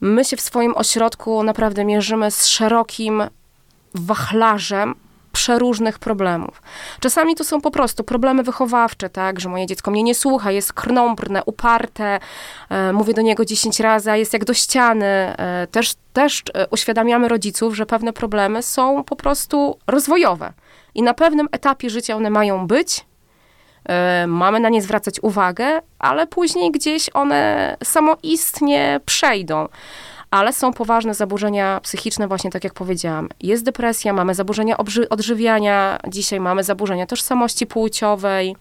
My 0.00 0.24
się 0.24 0.36
w 0.36 0.40
swoim 0.40 0.76
ośrodku 0.76 1.42
naprawdę 1.42 1.84
mierzymy 1.84 2.30
z 2.30 2.46
szerokim 2.46 3.22
wachlarzem 3.94 4.94
przeróżnych 5.36 5.98
problemów. 5.98 6.62
Czasami 7.00 7.34
to 7.34 7.44
są 7.44 7.60
po 7.60 7.70
prostu 7.70 8.04
problemy 8.04 8.42
wychowawcze, 8.42 9.08
tak, 9.08 9.40
że 9.40 9.48
moje 9.48 9.66
dziecko 9.66 9.90
mnie 9.90 10.02
nie 10.02 10.14
słucha, 10.14 10.50
jest 10.50 10.72
krnąbrne, 10.72 11.44
uparte, 11.44 12.18
e, 12.68 12.92
mówię 12.92 13.14
do 13.14 13.22
niego 13.22 13.44
10 13.44 13.80
razy, 13.80 14.10
a 14.10 14.16
jest 14.16 14.32
jak 14.32 14.44
do 14.44 14.54
ściany. 14.54 15.06
E, 15.06 15.66
też, 15.70 15.94
też 16.12 16.42
e, 16.54 16.66
uświadamiamy 16.68 17.28
rodziców, 17.28 17.74
że 17.74 17.86
pewne 17.86 18.12
problemy 18.12 18.62
są 18.62 19.04
po 19.04 19.16
prostu 19.16 19.78
rozwojowe 19.86 20.52
i 20.94 21.02
na 21.02 21.14
pewnym 21.14 21.48
etapie 21.52 21.90
życia 21.90 22.16
one 22.16 22.30
mają 22.30 22.66
być, 22.66 23.04
e, 23.84 24.26
mamy 24.26 24.60
na 24.60 24.68
nie 24.68 24.82
zwracać 24.82 25.20
uwagę, 25.22 25.82
ale 25.98 26.26
później 26.26 26.70
gdzieś 26.72 27.10
one 27.14 27.76
samoistnie 27.84 29.00
przejdą 29.06 29.68
ale 30.30 30.52
są 30.52 30.72
poważne 30.72 31.14
zaburzenia 31.14 31.80
psychiczne, 31.80 32.28
właśnie 32.28 32.50
tak 32.50 32.64
jak 32.64 32.74
powiedziałam. 32.74 33.28
Jest 33.40 33.64
depresja, 33.64 34.12
mamy 34.12 34.34
zaburzenia 34.34 34.76
odżywiania, 35.10 35.98
dzisiaj 36.08 36.40
mamy 36.40 36.64
zaburzenia 36.64 37.06
tożsamości 37.06 37.66
płciowej, 37.66 38.56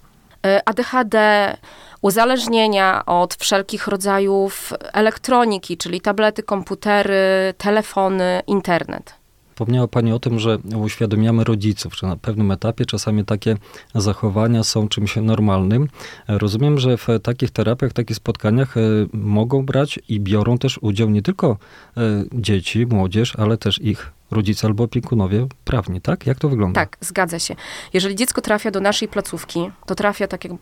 e, 0.45 0.62
ADHD, 0.65 1.57
uzależnienia 2.01 3.05
od 3.05 3.36
wszelkich 3.36 3.88
rodzajów 3.88 4.74
elektroniki, 4.93 5.77
czyli 5.77 6.01
tablety, 6.01 6.43
komputery, 6.43 7.53
telefony, 7.57 8.41
internet. 8.48 9.25
Wspomniała 9.56 9.88
Pani 9.88 10.12
o 10.12 10.20
tym, 10.20 10.40
że 10.40 10.58
uświadamiamy 10.76 11.44
rodziców, 11.44 11.96
że 11.98 12.08
na 12.08 12.16
pewnym 12.16 12.52
etapie 12.52 12.86
czasami 12.86 13.26
takie 13.26 13.58
zachowania 13.96 14.64
są 14.64 14.88
czymś 14.88 15.16
normalnym. 15.16 15.88
Rozumiem, 16.28 16.80
że 16.80 16.98
w 16.98 17.08
takich 17.24 17.52
terapiach, 17.52 17.92
w 17.92 17.94
takich 17.94 18.18
spotkaniach 18.18 18.78
e, 18.78 18.82
mogą 19.14 19.66
brać 19.66 20.00
i 20.10 20.20
biorą 20.20 20.58
też 20.58 20.80
udział 20.82 21.10
nie 21.10 21.22
tylko 21.22 21.58
e, 21.98 22.02
dzieci, 22.34 22.86
młodzież, 22.86 23.36
ale 23.36 23.58
też 23.58 23.82
ich 23.82 24.12
rodzice 24.32 24.68
albo 24.68 24.84
opiekunowie 24.84 25.48
prawni, 25.66 26.02
tak? 26.02 26.28
Jak 26.28 26.40
to 26.40 26.50
wygląda? 26.50 26.82
Tak, 26.82 26.98
zgadza 27.02 27.40
się. 27.40 27.56
Jeżeli 27.94 28.16
dziecko 28.16 28.42
trafia 28.42 28.72
do 28.72 28.80
naszej 28.80 29.08
placówki, 29.08 29.72
to 29.86 29.96
trafia, 29.96 30.28
tak 30.28 30.44
jak 30.44 30.54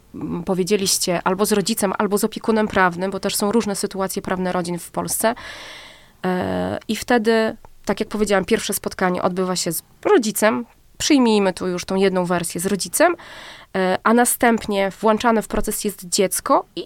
powiedzieliście, 0.45 1.21
albo 1.23 1.45
z 1.45 1.51
rodzicem, 1.51 1.93
albo 1.97 2.17
z 2.17 2.23
opiekunem 2.23 2.67
prawnym, 2.67 3.11
bo 3.11 3.19
też 3.19 3.35
są 3.35 3.51
różne 3.51 3.75
sytuacje 3.75 4.21
prawne 4.21 4.51
rodzin 4.51 4.79
w 4.79 4.91
Polsce. 4.91 5.35
E, 6.25 6.79
I 6.87 6.95
wtedy, 6.95 7.55
tak 7.85 7.99
jak 7.99 8.09
powiedziałam, 8.09 8.45
pierwsze 8.45 8.73
spotkanie 8.73 9.21
odbywa 9.21 9.55
się 9.55 9.71
z 9.71 9.83
rodzicem. 10.05 10.65
Przyjmijmy 10.97 11.53
tu 11.53 11.67
już 11.67 11.85
tą 11.85 11.95
jedną 11.95 12.25
wersję 12.25 12.61
z 12.61 12.65
rodzicem, 12.65 13.15
e, 13.75 13.97
a 14.03 14.13
następnie 14.13 14.91
włączane 15.01 15.41
w 15.41 15.47
proces 15.47 15.83
jest 15.83 16.05
dziecko 16.09 16.65
i 16.75 16.85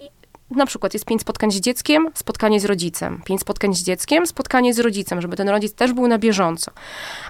na 0.52 0.66
przykład 0.66 0.94
jest 0.94 1.06
pięć 1.06 1.22
spotkań 1.22 1.52
z 1.52 1.56
dzieckiem, 1.56 2.10
spotkanie 2.14 2.60
z 2.60 2.66
rodzicem. 2.66 3.22
Pięć 3.26 3.42
spotkań 3.42 3.76
z 3.76 3.84
dzieckiem, 3.84 4.28
spotkanie 4.28 4.74
z 4.74 4.80
rodzicem, 4.80 5.22
żeby 5.22 5.36
ten 5.36 5.50
rodzic 5.50 5.74
też 5.74 5.94
był 5.94 6.08
na 6.08 6.18
bieżąco. 6.18 6.72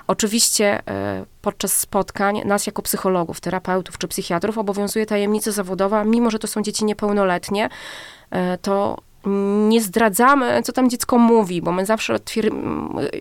Oczywiście 0.07 0.81
e, 0.87 1.25
podczas 1.41 1.77
spotkań 1.77 2.41
nas 2.45 2.67
jako 2.67 2.81
psychologów, 2.81 3.41
terapeutów 3.41 3.97
czy 3.97 4.07
psychiatrów 4.07 4.57
obowiązuje 4.57 5.05
tajemnica 5.05 5.51
zawodowa, 5.51 6.03
mimo 6.03 6.31
że 6.31 6.39
to 6.39 6.47
są 6.47 6.61
dzieci 6.61 6.85
niepełnoletnie, 6.85 7.69
e, 8.31 8.57
to 8.57 8.97
nie 9.69 9.81
zdradzamy, 9.81 10.61
co 10.63 10.73
tam 10.73 10.89
dziecko 10.89 11.17
mówi, 11.17 11.61
bo 11.61 11.71
my 11.71 11.85
zawsze 11.85 12.19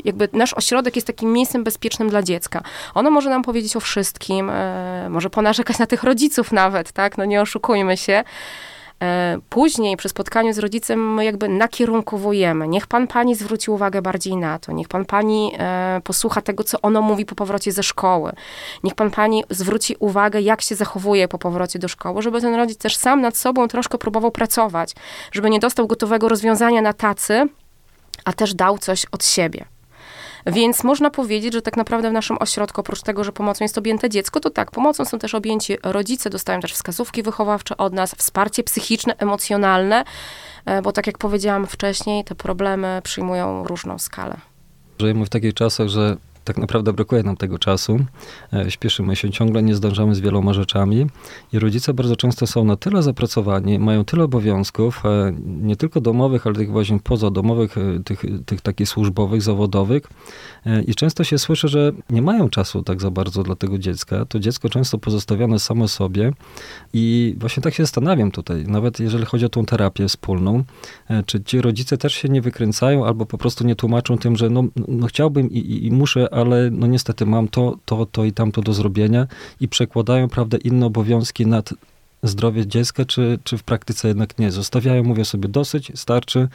jakby 0.05 0.29
nasz 0.33 0.55
ośrodek 0.55 0.97
jest 0.97 1.07
takim 1.07 1.33
miejscem 1.33 1.65
bezpiecznym 1.65 2.09
dla 2.09 2.23
dziecka. 2.23 2.63
Ono 2.95 3.11
może 3.11 3.31
nam 3.31 3.43
powiedzieć 3.43 3.77
o 3.77 3.81
wszystkim, 3.81 4.51
e, 4.51 5.09
może 5.11 5.31
ponarzekać 5.31 5.79
na 5.79 5.87
tych 5.87 6.03
rodziców 6.03 6.53
nawet, 6.53 6.93
tak? 6.93 7.19
No 7.19 7.25
nie 7.25 7.41
oszukujmy 7.41 7.97
się. 7.97 8.25
E, 9.03 9.39
później 9.49 9.97
przy 9.97 10.09
spotkaniu 10.09 10.53
z 10.53 10.59
rodzicem 10.59 11.15
my 11.15 11.25
jakby 11.25 11.49
nakierunkowujemy. 11.49 12.69
Niech 12.69 12.87
pan 12.87 13.07
pani 13.07 13.35
zwróci 13.35 13.71
uwagę 13.71 14.03
bardziej 14.03 14.37
na 14.37 14.59
to. 14.59 14.73
Niech 14.73 14.89
pan 14.89 15.05
pani 15.05 15.53
e, 15.59 16.01
posłucha 16.05 16.43
tego, 16.43 16.65
co 16.65 16.81
ono 16.81 17.03
mówi 17.03 17.27
po 17.27 17.35
powrocie 17.35 17.73
ze 17.73 17.83
szkoły. 17.83 18.33
Niech 18.85 18.95
pan 18.95 19.11
pani 19.11 19.45
zwróci 19.51 19.97
uwagę, 19.99 20.41
jak 20.41 20.61
się 20.61 20.75
zachowuje 20.75 21.29
po 21.29 21.39
powrocie 21.39 21.79
do 21.79 21.89
szkoły, 21.89 22.23
żeby 22.23 22.41
ten 22.41 22.55
rodzic 22.55 22.79
też 22.79 22.97
sam 22.97 23.21
nad 23.21 23.37
sobą 23.37 23.69
troszkę 23.69 23.99
próbował 23.99 24.31
pracować, 24.31 24.95
żeby 25.33 25.51
nie 25.51 25.61
dostał 25.61 25.87
gotowego 25.87 26.29
rozwiązania 26.29 26.83
na 26.83 26.93
tacy, 26.93 27.49
a 28.25 28.33
też 28.33 28.55
dał 28.55 28.79
coś 28.79 29.07
od 29.13 29.25
siebie. 29.25 29.76
Więc 30.47 30.85
można 30.85 31.11
powiedzieć, 31.11 31.53
że 31.53 31.63
tak 31.63 31.77
naprawdę 31.77 32.11
w 32.11 32.13
naszym 32.13 32.37
ośrodku, 32.41 32.81
oprócz 32.81 33.03
tego, 33.03 33.25
że 33.25 33.33
pomocą 33.33 33.65
jest 33.65 33.79
objęte 33.79 34.11
dziecko, 34.11 34.41
to 34.41 34.51
tak, 34.51 34.71
pomocą 34.71 35.05
są 35.05 35.19
też 35.19 35.35
objęci 35.35 35.77
rodzice, 35.83 36.31
dostają 36.31 36.61
też 36.61 36.73
wskazówki 36.73 37.23
wychowawcze 37.23 37.77
od 37.77 37.93
nas, 37.93 38.15
wsparcie 38.15 38.63
psychiczne, 38.63 39.15
emocjonalne, 39.19 40.05
e, 40.65 40.83
bo 40.83 40.93
tak 40.93 41.07
jak 41.07 41.19
powiedziałam 41.19 41.67
wcześniej, 41.67 42.25
te 42.25 42.35
problemy 42.35 43.01
przyjmują 43.05 43.65
różną 43.65 43.99
skalę. 43.99 44.37
Żyjemy 45.01 45.27
w 45.27 45.29
takich 45.29 45.55
czasach, 45.55 45.89
że 45.89 46.17
tak 46.47 46.59
naprawdę 46.59 46.93
brakuje 46.93 47.23
nam 47.23 47.37
tego 47.37 47.59
czasu. 47.59 47.99
E, 48.53 48.71
śpieszymy 48.71 49.17
się 49.17 49.31
ciągle, 49.31 49.63
nie 49.63 49.75
zdążamy 49.75 50.15
z 50.15 50.21
wieloma 50.21 50.53
rzeczami 50.53 51.07
i 51.53 51.59
rodzice 51.59 51.95
bardzo 51.95 52.17
często 52.17 52.47
są 52.47 52.65
na 52.65 52.77
tyle 52.77 53.03
zapracowani, 53.03 53.79
mają 53.79 54.05
tyle 54.05 54.25
obowiązków, 54.25 55.03
e, 55.07 55.33
nie 55.47 55.77
tylko 55.77 56.01
domowych, 56.01 56.47
ale 56.47 56.57
tych 56.57 56.71
właśnie 56.71 56.99
pozadomowych, 57.01 57.79
e, 57.79 58.03
tych, 58.05 58.23
tych 58.47 58.61
takich 58.61 58.89
służbowych, 58.89 59.43
zawodowych 59.43 60.03
i 60.87 60.95
często 60.95 61.25
się 61.25 61.39
słyszy, 61.39 61.69
że 61.69 61.93
nie 62.11 62.23
mają 62.23 62.49
czasu 62.49 62.83
tak 62.83 63.01
za 63.01 63.11
bardzo 63.11 63.43
dla 63.43 63.57
tego 63.57 63.79
dziecka. 63.79 64.25
To 64.25 64.39
dziecko 64.39 64.69
często 64.69 64.99
pozostawione 64.99 65.59
samo 65.59 65.89
sobie 65.89 66.33
i 66.93 67.35
właśnie 67.39 67.63
tak 67.63 67.75
się 67.75 67.83
zastanawiam 67.83 68.31
tutaj, 68.31 68.65
nawet 68.67 69.01
jeżeli 69.01 69.25
chodzi 69.25 69.45
o 69.45 69.49
tą 69.49 69.65
terapię 69.65 70.09
wspólną, 70.09 70.65
czy 71.27 71.45
ci 71.45 71.61
rodzice 71.61 71.99
też 71.99 72.15
się 72.15 72.29
nie 72.29 72.43
wykręcają 72.43 73.07
albo 73.07 73.27
po 73.27 73.39
prostu 73.39 73.67
nie 73.67 73.77
tłumaczą 73.77 74.19
tym, 74.19 74.37
że 74.37 74.51
no, 74.51 74.65
no 74.89 75.07
chciałbym 75.07 75.51
i, 75.51 75.59
i, 75.59 75.87
i 75.87 75.93
muszę, 75.93 76.35
ale 76.37 76.71
no 76.71 76.87
niestety 76.87 77.27
mam 77.27 77.49
to, 77.49 77.79
to, 77.85 78.07
to 78.07 78.25
i 78.25 78.33
tamto 78.33 78.63
do 78.63 78.73
zrobienia 78.73 79.27
i 79.61 79.69
przekładają, 79.69 80.29
prawda, 80.29 80.59
inne 80.65 80.87
obowiązki 80.87 81.47
nad 81.47 81.75
zdrowie 82.23 82.67
dziecka, 82.67 83.05
czy, 83.05 83.39
czy 83.45 83.59
w 83.59 83.63
praktyce 83.63 84.09
jednak 84.09 84.39
nie. 84.39 84.53
Zostawiają, 84.53 85.03
mówię 85.05 85.25
sobie, 85.25 85.49
dosyć, 85.49 85.93
starczy, 85.95 86.49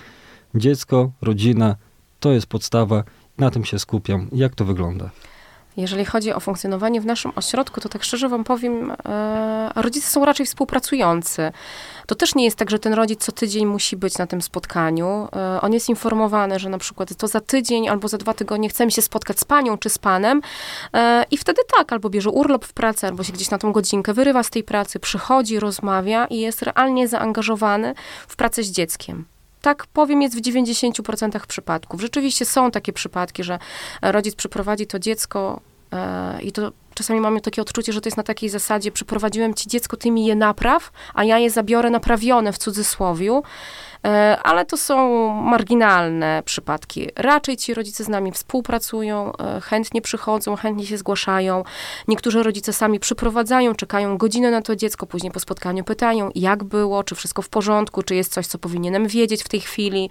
dziecko, 0.55 1.11
rodzina, 1.21 1.75
to 2.19 2.31
jest 2.31 2.47
podstawa, 2.47 3.03
na 3.37 3.51
tym 3.51 3.65
się 3.65 3.79
skupiam. 3.79 4.27
Jak 4.31 4.55
to 4.55 4.65
wygląda? 4.65 5.09
Jeżeli 5.77 6.05
chodzi 6.05 6.33
o 6.33 6.39
funkcjonowanie 6.39 7.01
w 7.01 7.05
naszym 7.05 7.31
ośrodku, 7.35 7.81
to 7.81 7.89
tak 7.89 8.03
szczerze 8.03 8.29
wam 8.29 8.43
powiem, 8.43 8.91
e, 9.05 9.71
rodzice 9.75 10.09
są 10.09 10.25
raczej 10.25 10.45
współpracujący. 10.45 11.51
To 12.07 12.15
też 12.15 12.35
nie 12.35 12.45
jest 12.45 12.57
tak, 12.57 12.69
że 12.69 12.79
ten 12.79 12.93
rodzic 12.93 13.25
co 13.25 13.31
tydzień 13.31 13.65
musi 13.65 13.97
być 13.97 14.17
na 14.17 14.27
tym 14.27 14.41
spotkaniu. 14.41 15.27
E, 15.35 15.61
on 15.61 15.73
jest 15.73 15.89
informowany, 15.89 16.59
że 16.59 16.69
na 16.69 16.77
przykład 16.77 17.15
to 17.15 17.27
za 17.27 17.41
tydzień 17.41 17.89
albo 17.89 18.07
za 18.07 18.17
dwa 18.17 18.33
tygodnie 18.33 18.69
chcemy 18.69 18.91
się 18.91 19.01
spotkać 19.01 19.39
z 19.39 19.43
panią 19.43 19.77
czy 19.77 19.89
z 19.89 19.97
panem 19.97 20.41
e, 20.93 21.25
i 21.31 21.37
wtedy 21.37 21.61
tak, 21.77 21.93
albo 21.93 22.09
bierze 22.09 22.29
urlop 22.29 22.65
w 22.65 22.73
pracy, 22.73 23.07
albo 23.07 23.23
się 23.23 23.33
gdzieś 23.33 23.49
na 23.49 23.57
tą 23.57 23.71
godzinkę 23.71 24.13
wyrywa 24.13 24.43
z 24.43 24.49
tej 24.49 24.63
pracy, 24.63 24.99
przychodzi, 24.99 25.59
rozmawia 25.59 26.25
i 26.25 26.39
jest 26.39 26.61
realnie 26.61 27.07
zaangażowany 27.07 27.93
w 28.27 28.35
pracę 28.35 28.63
z 28.63 28.71
dzieckiem 28.71 29.30
tak 29.61 29.87
powiem, 29.87 30.21
jest 30.21 30.37
w 30.37 30.41
90% 30.41 31.45
przypadków. 31.47 32.01
Rzeczywiście 32.01 32.45
są 32.45 32.71
takie 32.71 32.93
przypadki, 32.93 33.43
że 33.43 33.59
rodzic 34.01 34.35
przyprowadzi 34.35 34.87
to 34.87 34.99
dziecko 34.99 35.61
e, 35.91 36.41
i 36.41 36.51
to 36.51 36.71
czasami 36.93 37.21
mamy 37.21 37.41
takie 37.41 37.61
odczucie, 37.61 37.93
że 37.93 38.01
to 38.01 38.07
jest 38.07 38.17
na 38.17 38.23
takiej 38.23 38.49
zasadzie, 38.49 38.91
przyprowadziłem 38.91 39.53
ci 39.53 39.69
dziecko, 39.69 39.97
ty 39.97 40.11
mi 40.11 40.25
je 40.25 40.35
napraw, 40.35 40.91
a 41.13 41.23
ja 41.23 41.37
je 41.37 41.49
zabiorę 41.49 41.89
naprawione 41.89 42.53
w 42.53 42.57
cudzysłowiu. 42.57 43.43
E, 44.05 44.37
ale 44.43 44.65
to 44.65 44.77
są 44.77 45.27
marginalne 45.33 46.43
przypadki. 46.45 47.09
Raczej 47.15 47.57
ci 47.57 47.73
rodzice 47.73 48.03
z 48.03 48.09
nami 48.09 48.31
współpracują, 48.31 49.31
e, 49.37 49.61
chętnie 49.61 50.01
przychodzą, 50.01 50.55
chętnie 50.55 50.85
się 50.85 50.97
zgłaszają. 50.97 51.63
Niektórzy 52.07 52.43
rodzice 52.43 52.73
sami 52.73 52.99
przyprowadzają, 52.99 53.75
czekają 53.75 54.17
godzinę 54.17 54.51
na 54.51 54.61
to 54.61 54.75
dziecko, 54.75 55.05
później 55.05 55.31
po 55.31 55.39
spotkaniu 55.39 55.83
pytają, 55.83 56.29
jak 56.35 56.63
było, 56.63 57.03
czy 57.03 57.15
wszystko 57.15 57.41
w 57.41 57.49
porządku, 57.49 58.03
czy 58.03 58.15
jest 58.15 58.33
coś, 58.33 58.47
co 58.47 58.57
powinienem 58.57 59.07
wiedzieć 59.07 59.43
w 59.43 59.49
tej 59.49 59.59
chwili. 59.59 60.09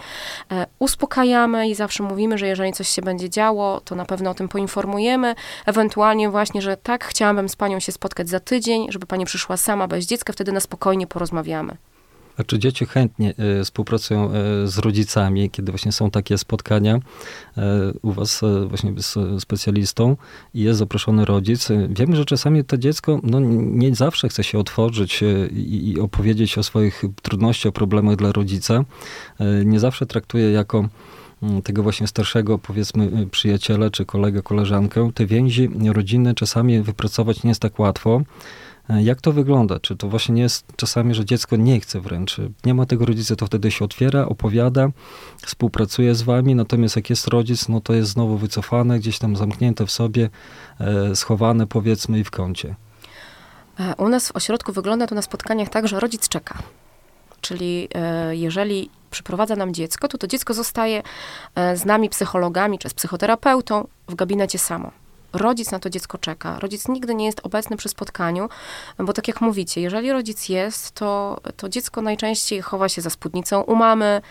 E, 0.53 0.67
uspokajamy 0.79 1.69
i 1.69 1.75
zawsze 1.75 2.03
mówimy, 2.03 2.39
że 2.39 2.47
jeżeli 2.47 2.73
coś 2.73 2.89
się 2.89 3.03
będzie 3.03 3.31
działo, 3.31 3.81
to 3.81 3.95
na 3.95 4.05
pewno 4.05 4.31
o 4.31 4.35
tym 4.35 4.49
poinformujemy. 4.49 5.35
Ewentualnie 5.67 6.31
właśnie, 6.31 6.63
że 6.63 6.77
tak, 6.77 7.05
chciałabym 7.05 7.49
z 7.49 7.57
panią 7.57 7.81
się 7.81 7.93
spotkać 7.93 8.29
za 8.29 8.41
tydzień, 8.41 8.87
żeby 8.93 9.07
pani 9.07 9.25
przyszła 9.25 9.57
sama 9.57 9.89
bez 9.89 10.07
dziecka, 10.07 10.33
wtedy 10.33 10.53
na 10.53 10.61
spokojnie 10.61 11.07
porozmawiamy. 11.07 11.77
Czy 12.47 12.59
dzieci 12.59 12.87
chętnie 12.87 13.35
e, 13.37 13.65
współpracują 13.65 14.25
e, 14.25 14.33
z 14.69 14.79
rodzicami, 14.79 15.51
kiedy 15.51 15.73
właśnie 15.73 15.93
są 15.93 16.11
takie 16.11 16.39
spotkania 16.39 16.95
e, 17.57 17.93
u 18.03 18.13
was 18.13 18.41
właśnie 18.67 18.93
z 18.97 19.43
specjalistą 19.43 20.17
i 20.55 20.61
jest 20.61 20.79
zaproszony 20.79 21.25
rodzic? 21.25 21.69
Wiem, 21.89 22.17
że 22.17 22.25
czasami 22.25 22.65
to 22.65 22.79
dziecko 22.79 23.21
no, 23.23 23.41
nie 23.61 23.95
zawsze 23.95 24.29
chce 24.29 24.45
się 24.45 24.59
otworzyć 24.59 25.25
i, 25.53 25.91
i 25.91 26.01
opowiedzieć 26.01 26.59
o 26.59 26.63
swoich 26.63 27.03
trudnościach, 27.23 27.73
problemach 27.73 28.17
dla 28.17 28.33
rodzica. 28.33 28.85
Nie 29.65 29.81
zawsze 29.81 30.07
traktuje 30.07 30.51
jako 30.51 30.89
mm, 31.43 31.63
tego 31.63 31.83
właśnie 31.83 32.07
starszego, 32.07 32.59
powiedzmy, 32.59 33.27
przyjaciela 33.31 33.91
czy 33.91 34.05
kolegę, 34.05 34.43
koleżankę. 34.43 35.11
Te 35.15 35.27
więzi 35.27 35.71
rodzinne 35.93 36.35
czasami 36.35 36.81
wypracować 36.81 37.43
nie 37.43 37.51
jest 37.51 37.61
tak 37.61 37.79
łatwo. 37.79 38.23
E, 38.91 39.03
jak 39.03 39.21
to 39.21 39.33
wygląda? 39.33 39.81
Czy 39.81 39.97
to 39.97 40.09
właśnie 40.09 40.35
nie 40.35 40.43
jest 40.43 40.67
czasami, 40.77 41.15
że 41.15 41.25
dziecko 41.25 41.57
nie 41.57 41.81
chce 41.81 42.01
wręcz? 42.01 42.37
Nie 42.65 42.75
ma 42.75 42.87
tego 42.87 43.05
rodzica, 43.07 43.37
to 43.37 43.47
wtedy 43.47 43.71
się 43.71 43.85
otwiera, 43.85 44.27
opowiada, 44.27 44.89
współpracuje 45.43 46.15
z 46.15 46.23
wami, 46.23 46.55
natomiast 46.55 46.97
jak 46.97 47.11
jest 47.11 47.27
rodzic, 47.27 47.69
no 47.69 47.81
to 47.81 47.93
jest 47.93 48.11
znowu 48.11 48.37
wycofane, 48.37 48.99
gdzieś 48.99 49.19
tam 49.19 49.37
zamknięte 49.37 49.87
w 49.87 49.91
sobie, 49.91 50.31
e, 50.81 51.17
schowane 51.17 51.67
powiedzmy 51.67 52.19
i 52.19 52.25
w 52.25 52.31
kącie. 52.31 52.75
E, 53.81 53.95
u 53.97 54.09
nas 54.09 54.29
w 54.29 54.37
ośrodku 54.37 54.73
wygląda 54.73 55.07
to 55.07 55.15
na 55.15 55.23
spotkaniach 55.23 55.69
tak, 55.69 55.89
że 55.89 56.01
rodzic 56.01 56.29
czeka. 56.29 56.59
Czyli 57.41 57.89
jeżeli 58.31 58.91
przyprowadza 59.11 59.57
nam 59.57 59.75
dziecko, 59.75 60.09
to 60.09 60.19
to 60.19 60.27
dziecko 60.27 60.55
zostaje 60.55 61.03
z 61.75 61.85
nami 61.85 62.09
psychologami 62.09 62.79
czy 62.79 62.89
z 62.89 62.95
psychoterapeutą 62.95 63.89
w 64.09 64.15
gabinecie 64.15 64.59
samo 64.59 64.91
rodzic 65.33 65.71
na 65.71 65.79
to 65.79 65.91
dziecko 65.91 66.19
czeka. 66.19 66.59
Rodzic 66.59 66.89
nigdy 66.89 67.15
nie 67.15 67.27
jest 67.27 67.41
obecny 67.43 67.77
przy 67.77 67.89
spotkaniu, 67.89 68.49
bo 68.99 69.13
tak 69.13 69.29
jak 69.29 69.41
mówicie, 69.41 69.81
jeżeli 69.81 70.13
rodzic 70.13 70.49
jest, 70.49 70.93
to, 70.93 71.41
to 71.57 71.69
dziecko 71.69 72.03
najczęściej 72.03 72.63
chowa 72.63 72.89
się 72.89 73.03
za 73.03 73.11
spódnicą 73.11 73.61
u 73.63 73.77
mamy, 73.77 74.23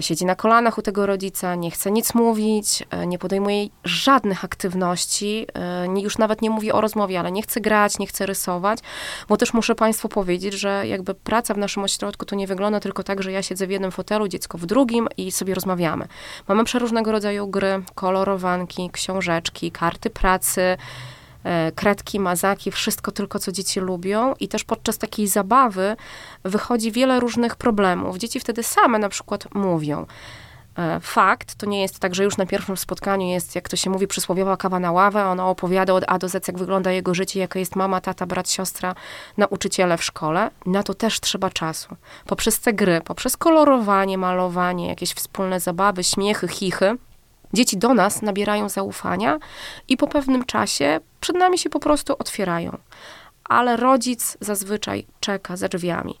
siedzi 0.00 0.24
na 0.24 0.34
kolanach 0.34 0.78
u 0.78 0.82
tego 0.82 1.06
rodzica, 1.06 1.54
nie 1.54 1.70
chce 1.70 1.90
nic 1.90 2.14
mówić, 2.14 2.82
e, 2.90 3.06
nie 3.06 3.18
podejmuje 3.18 3.66
żadnych 3.84 4.44
aktywności, 4.44 5.46
e, 5.54 6.00
już 6.00 6.18
nawet 6.18 6.42
nie 6.42 6.50
mówi 6.50 6.72
o 6.72 6.80
rozmowie, 6.80 7.20
ale 7.20 7.32
nie 7.32 7.42
chce 7.42 7.60
grać, 7.60 7.98
nie 7.98 8.06
chce 8.06 8.26
rysować, 8.26 8.78
bo 9.28 9.36
też 9.36 9.54
muszę 9.54 9.74
Państwu 9.74 10.08
powiedzieć, 10.08 10.54
że 10.54 10.86
jakby 10.86 11.14
praca 11.14 11.54
w 11.54 11.58
naszym 11.58 11.84
ośrodku 11.84 12.26
to 12.26 12.36
nie 12.36 12.46
wygląda 12.46 12.80
tylko 12.80 13.02
tak, 13.02 13.22
że 13.22 13.32
ja 13.32 13.42
siedzę 13.42 13.66
w 13.66 13.70
jednym 13.70 13.90
fotelu, 13.90 14.28
dziecko 14.28 14.58
w 14.58 14.66
drugim 14.66 15.08
i 15.16 15.32
sobie 15.32 15.54
rozmawiamy. 15.54 16.08
Mamy 16.48 16.64
przeróżnego 16.64 17.12
rodzaju 17.12 17.48
gry, 17.48 17.82
kolorowanki, 17.94 18.90
książeczki, 18.92 19.70
karty 19.70 20.10
pracy, 20.10 20.62
E, 20.62 20.76
kredki, 21.74 22.20
mazaki, 22.20 22.70
wszystko 22.70 23.12
tylko, 23.12 23.38
co 23.38 23.52
dzieci 23.52 23.80
lubią. 23.80 24.34
I 24.40 24.48
też 24.48 24.64
podczas 24.64 24.98
takiej 24.98 25.28
zabawy 25.28 25.96
wychodzi 26.44 26.92
wiele 26.92 27.20
różnych 27.20 27.56
problemów. 27.56 28.18
Dzieci 28.18 28.40
wtedy 28.40 28.62
same 28.62 28.98
na 28.98 29.08
przykład 29.08 29.54
mówią. 29.54 30.06
E, 30.78 31.00
fakt, 31.00 31.54
to 31.54 31.66
nie 31.66 31.82
jest 31.82 31.98
tak, 31.98 32.14
że 32.14 32.24
już 32.24 32.36
na 32.36 32.46
pierwszym 32.46 32.76
spotkaniu 32.76 33.26
jest, 33.26 33.54
jak 33.54 33.68
to 33.68 33.76
się 33.76 33.90
mówi, 33.90 34.06
przysłowiowa 34.06 34.56
kawa 34.56 34.80
na 34.80 34.92
ławę, 34.92 35.24
ona 35.24 35.48
opowiada 35.48 35.92
od 35.92 36.04
A 36.06 36.18
do 36.18 36.28
Z, 36.28 36.48
jak 36.48 36.58
wygląda 36.58 36.90
jego 36.90 37.14
życie, 37.14 37.40
jaka 37.40 37.58
jest 37.58 37.76
mama, 37.76 38.00
tata, 38.00 38.26
brat, 38.26 38.50
siostra, 38.50 38.94
nauczyciele 39.36 39.98
w 39.98 40.04
szkole. 40.04 40.50
Na 40.66 40.82
to 40.82 40.94
też 40.94 41.20
trzeba 41.20 41.50
czasu. 41.50 41.96
Poprzez 42.26 42.60
te 42.60 42.72
gry, 42.72 43.00
poprzez 43.04 43.36
kolorowanie, 43.36 44.18
malowanie, 44.18 44.88
jakieś 44.88 45.12
wspólne 45.12 45.60
zabawy, 45.60 46.04
śmiechy, 46.04 46.48
chichy, 46.48 46.96
Dzieci 47.52 47.76
do 47.76 47.94
nas 47.94 48.22
nabierają 48.22 48.68
zaufania 48.68 49.38
i 49.88 49.96
po 49.96 50.06
pewnym 50.06 50.44
czasie 50.44 51.00
przed 51.20 51.36
nami 51.36 51.58
się 51.58 51.70
po 51.70 51.80
prostu 51.80 52.16
otwierają. 52.18 52.78
Ale 53.44 53.76
rodzic 53.76 54.36
zazwyczaj 54.40 55.06
czeka 55.20 55.56
za 55.56 55.68
drzwiami. 55.68 56.14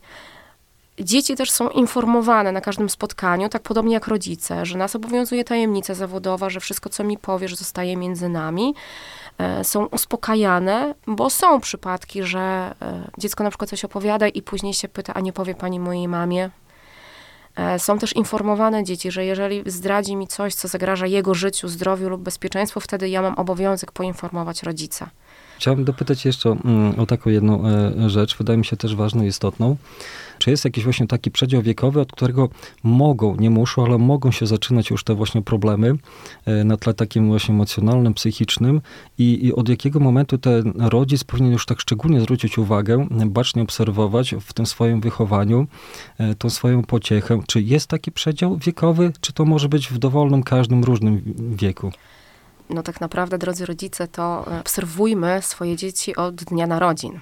Dzieci 1.00 1.34
też 1.34 1.50
są 1.50 1.68
informowane 1.68 2.52
na 2.52 2.60
każdym 2.60 2.90
spotkaniu, 2.90 3.48
tak 3.48 3.62
podobnie 3.62 3.94
jak 3.94 4.06
rodzice, 4.06 4.66
że 4.66 4.78
nas 4.78 4.96
obowiązuje 4.96 5.44
tajemnica 5.44 5.94
zawodowa, 5.94 6.50
że 6.50 6.60
wszystko, 6.60 6.88
co 6.88 7.04
mi 7.04 7.18
powiesz, 7.18 7.56
zostaje 7.56 7.96
między 7.96 8.28
nami. 8.28 8.74
E, 9.38 9.64
są 9.64 9.86
uspokajane, 9.86 10.94
bo 11.06 11.30
są 11.30 11.60
przypadki, 11.60 12.22
że 12.22 12.40
e, 12.40 13.10
dziecko 13.18 13.44
na 13.44 13.50
przykład 13.50 13.70
coś 13.70 13.84
opowiada 13.84 14.28
i 14.28 14.42
później 14.42 14.74
się 14.74 14.88
pyta, 14.88 15.14
a 15.14 15.20
nie 15.20 15.32
powie 15.32 15.54
pani 15.54 15.80
mojej 15.80 16.08
mamie, 16.08 16.50
są 17.78 17.98
też 17.98 18.16
informowane 18.16 18.84
dzieci, 18.84 19.10
że 19.10 19.24
jeżeli 19.24 19.62
zdradzi 19.66 20.16
mi 20.16 20.26
coś, 20.26 20.54
co 20.54 20.68
zagraża 20.68 21.06
jego 21.06 21.34
życiu, 21.34 21.68
zdrowiu 21.68 22.08
lub 22.08 22.22
bezpieczeństwu, 22.22 22.80
wtedy 22.80 23.08
ja 23.08 23.22
mam 23.22 23.34
obowiązek 23.34 23.92
poinformować 23.92 24.62
rodzica. 24.62 25.10
Chciałbym 25.62 25.84
dopytać 25.84 26.24
jeszcze 26.24 26.50
mm, 26.50 27.00
o 27.00 27.06
taką 27.06 27.30
jedną 27.30 27.66
e, 27.66 28.10
rzecz, 28.10 28.36
wydaje 28.36 28.58
mi 28.58 28.64
się 28.64 28.76
też 28.76 28.96
ważną, 28.96 29.22
istotną. 29.22 29.76
Czy 30.38 30.50
jest 30.50 30.64
jakiś 30.64 30.84
właśnie 30.84 31.06
taki 31.06 31.30
przedział 31.30 31.62
wiekowy, 31.62 32.00
od 32.00 32.12
którego 32.12 32.48
mogą, 32.82 33.36
nie 33.36 33.50
muszą, 33.50 33.84
ale 33.84 33.98
mogą 33.98 34.30
się 34.30 34.46
zaczynać 34.46 34.90
już 34.90 35.04
te 35.04 35.14
właśnie 35.14 35.42
problemy 35.42 35.94
e, 36.44 36.64
na 36.64 36.76
tle 36.76 36.94
takim 36.94 37.26
właśnie 37.26 37.54
emocjonalnym, 37.54 38.14
psychicznym 38.14 38.80
i, 39.18 39.46
i 39.46 39.54
od 39.54 39.68
jakiego 39.68 40.00
momentu 40.00 40.38
ten 40.38 40.72
rodzic 40.78 41.24
powinien 41.24 41.52
już 41.52 41.66
tak 41.66 41.80
szczególnie 41.80 42.20
zwrócić 42.20 42.58
uwagę, 42.58 43.06
bacznie 43.26 43.62
obserwować 43.62 44.34
w 44.40 44.52
tym 44.52 44.66
swoim 44.66 45.00
wychowaniu 45.00 45.66
e, 46.18 46.34
tą 46.34 46.50
swoją 46.50 46.82
pociechę. 46.82 47.40
Czy 47.46 47.62
jest 47.62 47.86
taki 47.86 48.12
przedział 48.12 48.56
wiekowy, 48.56 49.12
czy 49.20 49.32
to 49.32 49.44
może 49.44 49.68
być 49.68 49.88
w 49.88 49.98
dowolnym, 49.98 50.42
każdym 50.42 50.84
różnym 50.84 51.34
wieku? 51.56 51.92
No 52.70 52.82
tak 52.82 53.00
naprawdę, 53.00 53.38
drodzy 53.38 53.66
rodzice, 53.66 54.08
to 54.08 54.44
obserwujmy 54.60 55.42
swoje 55.42 55.76
dzieci 55.76 56.16
od 56.16 56.34
dnia 56.34 56.66
narodzin 56.66 57.20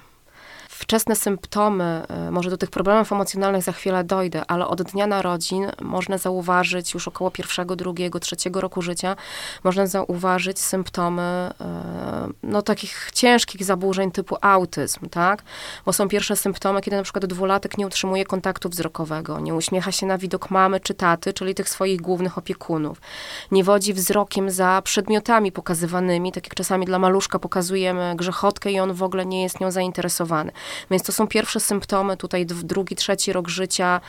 wczesne 0.91 1.15
symptomy, 1.15 2.03
e, 2.07 2.31
może 2.31 2.49
do 2.49 2.57
tych 2.57 2.69
problemów 2.69 3.11
emocjonalnych 3.11 3.63
za 3.63 3.71
chwilę 3.71 4.03
dojdę, 4.03 4.43
ale 4.47 4.67
od 4.67 4.81
dnia 4.81 5.07
narodzin 5.07 5.71
można 5.81 6.17
zauważyć 6.17 6.93
już 6.93 7.07
około 7.07 7.31
pierwszego, 7.31 7.75
drugiego, 7.75 8.19
trzeciego 8.19 8.61
roku 8.61 8.81
życia, 8.81 9.15
można 9.63 9.87
zauważyć 9.87 10.59
symptomy 10.59 11.21
e, 11.21 11.53
no, 12.43 12.61
takich 12.61 13.09
ciężkich 13.13 13.63
zaburzeń 13.63 14.11
typu 14.11 14.37
autyzm, 14.41 15.09
tak? 15.09 15.43
Bo 15.85 15.93
są 15.93 16.07
pierwsze 16.07 16.35
symptomy, 16.35 16.81
kiedy 16.81 16.97
na 16.97 17.03
przykład 17.03 17.25
dwulatek 17.25 17.77
nie 17.77 17.87
utrzymuje 17.87 18.25
kontaktu 18.25 18.69
wzrokowego, 18.69 19.39
nie 19.39 19.55
uśmiecha 19.55 19.91
się 19.91 20.05
na 20.05 20.17
widok 20.17 20.49
mamy 20.49 20.79
czy 20.79 20.93
taty, 20.93 21.33
czyli 21.33 21.55
tych 21.55 21.69
swoich 21.69 22.01
głównych 22.01 22.37
opiekunów, 22.37 23.01
nie 23.51 23.63
wodzi 23.63 23.93
wzrokiem 23.93 24.51
za 24.51 24.81
przedmiotami 24.83 25.51
pokazywanymi, 25.51 26.31
tak 26.31 26.45
jak 26.45 26.55
czasami 26.55 26.85
dla 26.85 26.99
maluszka 26.99 27.39
pokazujemy 27.39 28.13
grzechotkę 28.15 28.71
i 28.71 28.79
on 28.79 28.93
w 28.93 29.03
ogóle 29.03 29.25
nie 29.25 29.43
jest 29.43 29.59
nią 29.59 29.71
zainteresowany. 29.71 30.51
Więc 30.91 31.03
to 31.03 31.11
są 31.11 31.27
pierwsze 31.27 31.59
symptomy 31.59 32.17
tutaj 32.17 32.45
drugi, 32.45 32.95
trzeci 32.95 33.33
rok 33.33 33.47
życia 33.47 34.01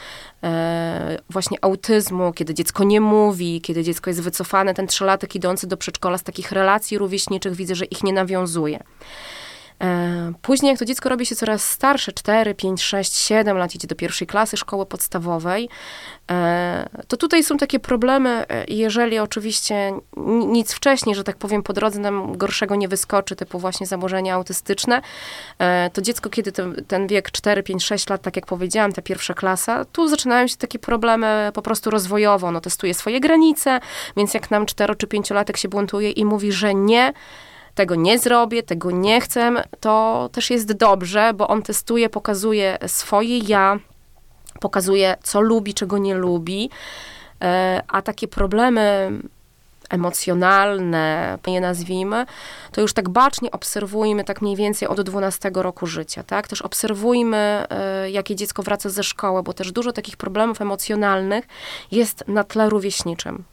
e, 0.42 1.18
właśnie 1.30 1.58
autyzmu, 1.60 2.32
kiedy 2.32 2.54
dziecko 2.54 2.84
nie 2.84 3.00
mówi, 3.00 3.60
kiedy 3.60 3.82
dziecko 3.82 4.10
jest 4.10 4.20
wycofane, 4.20 4.74
ten 4.74 4.86
trzylatek 4.86 5.34
idący 5.34 5.66
do 5.66 5.76
przedszkola 5.76 6.18
z 6.18 6.22
takich 6.22 6.52
relacji 6.52 6.98
rówieśniczych 6.98 7.54
widzę, 7.54 7.74
że 7.74 7.84
ich 7.84 8.02
nie 8.02 8.12
nawiązuje. 8.12 8.82
E, 9.82 10.32
później, 10.42 10.70
jak 10.70 10.78
to 10.78 10.84
dziecko 10.84 11.08
robi 11.08 11.26
się 11.26 11.36
coraz 11.36 11.70
starsze, 11.70 12.12
4, 12.12 12.54
5, 12.54 12.82
6, 12.82 13.16
7 13.16 13.56
lat, 13.56 13.74
idzie 13.74 13.88
do 13.88 13.94
pierwszej 13.94 14.26
klasy 14.26 14.56
szkoły 14.56 14.86
podstawowej, 14.86 15.68
e, 16.30 16.88
to 17.08 17.16
tutaj 17.16 17.44
są 17.44 17.56
takie 17.56 17.80
problemy, 17.80 18.44
e, 18.48 18.64
jeżeli 18.68 19.18
oczywiście 19.18 19.92
nic 20.46 20.72
wcześniej, 20.72 21.14
że 21.14 21.24
tak 21.24 21.36
powiem, 21.36 21.62
po 21.62 21.72
drodze 21.72 22.00
nam 22.00 22.36
gorszego 22.36 22.74
nie 22.74 22.88
wyskoczy, 22.88 23.36
typu 23.36 23.58
właśnie 23.58 23.86
zaburzenia 23.86 24.34
autystyczne, 24.34 25.02
to 25.92 26.02
dziecko, 26.02 26.30
kiedy 26.30 26.52
ten, 26.52 26.84
ten 26.88 27.06
wiek 27.06 27.30
4, 27.30 27.62
5, 27.62 27.84
6 27.84 28.08
lat, 28.10 28.22
tak 28.22 28.36
jak 28.36 28.46
powiedziałam, 28.46 28.92
ta 28.92 29.02
pierwsza 29.02 29.34
klasa, 29.34 29.84
tu 29.84 30.08
zaczynają 30.08 30.46
się 30.46 30.56
takie 30.56 30.78
problemy 30.78 31.50
po 31.54 31.62
prostu 31.62 31.90
rozwojowo. 31.90 32.50
No, 32.50 32.60
testuje 32.60 32.94
swoje 32.94 33.20
granice, 33.20 33.80
więc 34.16 34.34
jak 34.34 34.50
nam 34.50 34.66
4 34.66 34.96
czy 34.96 35.06
5 35.06 35.30
latek 35.30 35.56
się 35.56 35.68
buntuje 35.68 36.10
i 36.10 36.24
mówi, 36.24 36.52
że 36.52 36.74
nie, 36.74 37.12
tego 37.74 37.94
nie 37.94 38.18
zrobię, 38.18 38.62
tego 38.62 38.90
nie 38.90 39.20
chcę, 39.20 39.52
to 39.80 40.28
też 40.32 40.50
jest 40.50 40.72
dobrze, 40.72 41.32
bo 41.34 41.48
on 41.48 41.62
testuje, 41.62 42.08
pokazuje 42.08 42.78
swoje 42.86 43.38
ja, 43.38 43.78
pokazuje, 44.60 45.16
co 45.22 45.40
lubi, 45.40 45.74
czego 45.74 45.98
nie 45.98 46.14
lubi, 46.14 46.70
e, 47.42 47.82
a 47.88 48.02
takie 48.02 48.28
problemy 48.28 49.10
emocjonalne, 49.90 51.38
je 51.46 51.60
nazwijmy, 51.60 52.26
to 52.72 52.80
już 52.80 52.92
tak 52.92 53.08
bacznie 53.08 53.50
obserwujmy 53.50 54.24
tak 54.24 54.42
mniej 54.42 54.56
więcej 54.56 54.88
od 54.88 55.00
12 55.00 55.50
roku 55.54 55.86
życia, 55.86 56.22
tak? 56.22 56.48
Też 56.48 56.62
obserwujmy, 56.62 57.66
e, 57.70 58.10
jakie 58.10 58.36
dziecko 58.36 58.62
wraca 58.62 58.88
ze 58.88 59.02
szkoły, 59.02 59.42
bo 59.42 59.52
też 59.52 59.72
dużo 59.72 59.92
takich 59.92 60.16
problemów 60.16 60.60
emocjonalnych 60.60 61.44
jest 61.90 62.24
na 62.28 62.44
tle 62.44 62.68
rówieśniczym. 62.68 63.44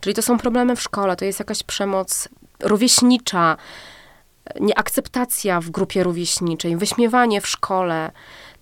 Czyli 0.00 0.14
to 0.14 0.22
są 0.22 0.38
problemy 0.38 0.76
w 0.76 0.82
szkole, 0.82 1.16
to 1.16 1.24
jest 1.24 1.38
jakaś 1.38 1.62
przemoc 1.62 2.28
rówieśnicza, 2.64 3.56
nieakceptacja 4.60 5.60
w 5.60 5.70
grupie 5.70 6.02
rówieśniczej, 6.02 6.76
wyśmiewanie 6.76 7.40
w 7.40 7.46
szkole. 7.46 8.10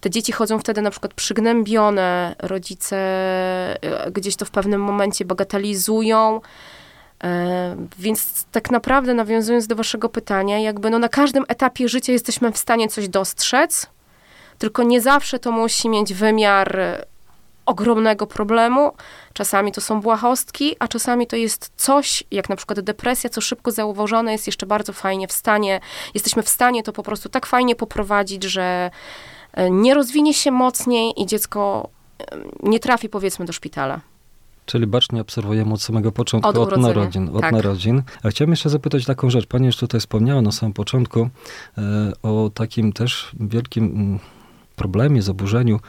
Te 0.01 0.11
dzieci 0.11 0.33
chodzą 0.33 0.59
wtedy 0.59 0.83
na 0.83 0.91
przykład 0.91 1.15
przygnębione, 1.15 2.37
rodzice 2.39 2.97
e, 2.97 4.11
gdzieś 4.11 4.37
to 4.37 4.45
w 4.45 4.51
pewnym 4.51 4.81
momencie 4.81 5.25
bagatelizują. 5.25 6.41
E, 7.25 7.77
więc 7.99 8.45
tak 8.53 8.71
naprawdę, 8.71 9.15
nawiązując 9.15 9.67
do 9.67 9.77
Waszego 9.77 10.09
pytania, 10.09 10.59
jakby 10.59 10.91
no 10.91 10.99
na 10.99 11.09
każdym 11.09 11.45
etapie 11.49 11.89
życia 11.89 12.13
jesteśmy 12.13 12.53
w 12.53 12.59
stanie 12.59 12.89
coś 12.89 13.09
dostrzec, 13.09 13.87
tylko 14.59 14.83
nie 14.83 15.01
zawsze 15.01 15.39
to 15.39 15.53
musi 15.53 15.89
mieć 15.89 16.15
wymiar 16.15 16.79
ogromnego 17.67 18.27
problemu. 18.27 18.93
Czasami 19.33 19.73
to 19.73 19.81
są 19.81 20.01
błahostki, 20.01 20.77
a 20.79 20.89
czasami 20.89 21.27
to 21.27 21.37
jest 21.37 21.73
coś, 21.77 22.25
jak 22.31 22.49
na 22.49 22.57
przykład 22.57 22.81
depresja, 22.81 23.31
co 23.31 23.41
szybko 23.41 23.71
zauważone 23.71 24.33
jest 24.33 24.47
jeszcze 24.47 24.67
bardzo 24.67 24.93
fajnie 24.93 25.29
w 25.29 25.33
stanie, 25.33 25.81
jesteśmy 26.15 26.43
w 26.43 26.49
stanie 26.49 26.83
to 26.83 26.93
po 26.93 27.03
prostu 27.03 27.29
tak 27.29 27.47
fajnie 27.47 27.77
poprowadzić, 27.77 28.43
że 28.45 28.91
e, 29.53 29.71
nie 29.71 29.95
rozwinie 29.95 30.35
się 30.35 30.51
mocniej 30.51 31.23
i 31.23 31.27
dziecko 31.27 31.89
nie 32.63 32.81
trafi 32.81 33.09
powiedzmy 33.09 33.45
do 33.45 33.53
szpitala. 33.53 34.01
Czyli 34.67 34.87
bacznie 34.87 35.21
obserwujemy 35.21 35.75
od 35.75 35.83
samego 35.83 36.13
początku, 36.13 36.49
od, 36.49 36.57
od 36.57 36.81
narodzin. 36.81 37.29
Od 37.29 37.41
tak. 37.41 37.53
narodzin. 37.53 38.03
A 38.23 38.29
chciałem 38.29 38.51
jeszcze 38.51 38.71
zapytać 38.71 39.05
taką 39.05 39.31
rzecz. 39.31 39.47
Pani 39.47 39.67
już 39.67 39.77
tutaj 39.77 40.01
wspomniała 40.01 40.43
na 40.43 40.53
samym 40.53 40.73
początku 40.73 41.29
e, 41.79 42.13
o 42.23 42.51
takim 42.55 42.93
też 42.93 43.33
wielkim 43.41 43.85
mm, 43.85 44.19
problemie, 44.73 45.23
zaburzeniu 45.23 45.81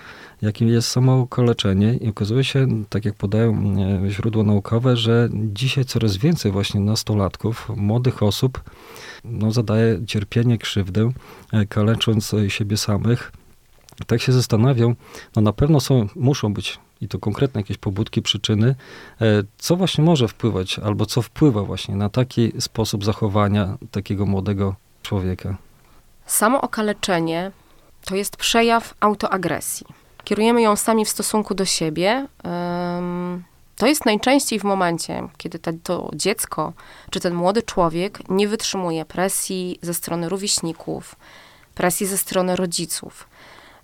jakim 0.44 0.68
jest 0.68 0.90
samo 0.90 1.20
okaleczenie. 1.20 1.94
I 1.94 2.10
okazuje 2.10 2.44
się, 2.44 2.68
tak 2.90 3.06
jak 3.06 3.16
podają 3.16 3.76
e, 4.06 4.10
źródła 4.10 4.44
naukowe, 4.44 4.98
że 4.98 5.30
dzisiaj 5.34 5.86
coraz 5.86 6.18
więcej 6.18 6.52
właśnie 6.52 6.80
nastolatków, 6.80 7.70
młodych 7.76 8.24
osób, 8.24 8.64
no, 9.24 9.52
zadaje 9.52 10.06
cierpienie, 10.06 10.58
krzywdę, 10.58 11.12
e, 11.54 11.66
kalecząc 11.66 12.36
siebie 12.48 12.78
samych. 12.78 13.32
Tak 14.08 14.22
się 14.22 14.32
zastanawiam, 14.32 14.96
no 15.36 15.42
na 15.42 15.54
pewno 15.54 15.80
są, 15.80 16.08
muszą 16.16 16.54
być 16.54 16.80
i 17.02 17.08
to 17.08 17.20
konkretne 17.20 17.62
jakieś 17.62 17.78
pobudki, 17.78 18.22
przyczyny, 18.22 18.76
e, 19.22 19.44
co 19.58 19.76
właśnie 19.76 20.04
może 20.04 20.28
wpływać, 20.28 20.80
albo 20.80 21.06
co 21.06 21.22
wpływa 21.22 21.64
właśnie 21.64 21.96
na 21.96 22.10
taki 22.10 22.52
sposób 22.60 23.06
zachowania 23.06 23.78
takiego 23.92 24.26
młodego 24.26 24.76
człowieka. 25.04 25.58
Samo 26.26 26.62
okaleczenie 26.62 27.52
to 28.06 28.16
jest 28.16 28.38
przejaw 28.38 28.94
autoagresji 29.00 29.86
kierujemy 30.24 30.62
ją 30.62 30.76
sami 30.76 31.06
w 31.06 31.10
stosunku 31.10 31.56
do 31.56 31.66
siebie. 31.66 32.28
To 33.78 33.88
jest 33.88 34.06
najczęściej 34.06 34.60
w 34.60 34.64
momencie, 34.64 35.28
kiedy 35.38 35.60
to 35.84 36.10
dziecko 36.14 36.74
czy 37.12 37.20
ten 37.20 37.34
młody 37.34 37.62
człowiek 37.62 38.30
nie 38.30 38.48
wytrzymuje 38.48 39.06
presji 39.06 39.80
ze 39.82 39.94
strony 39.94 40.30
rówieśników, 40.30 41.16
presji 41.76 42.08
ze 42.08 42.18
strony 42.18 42.56
rodziców. 42.56 43.28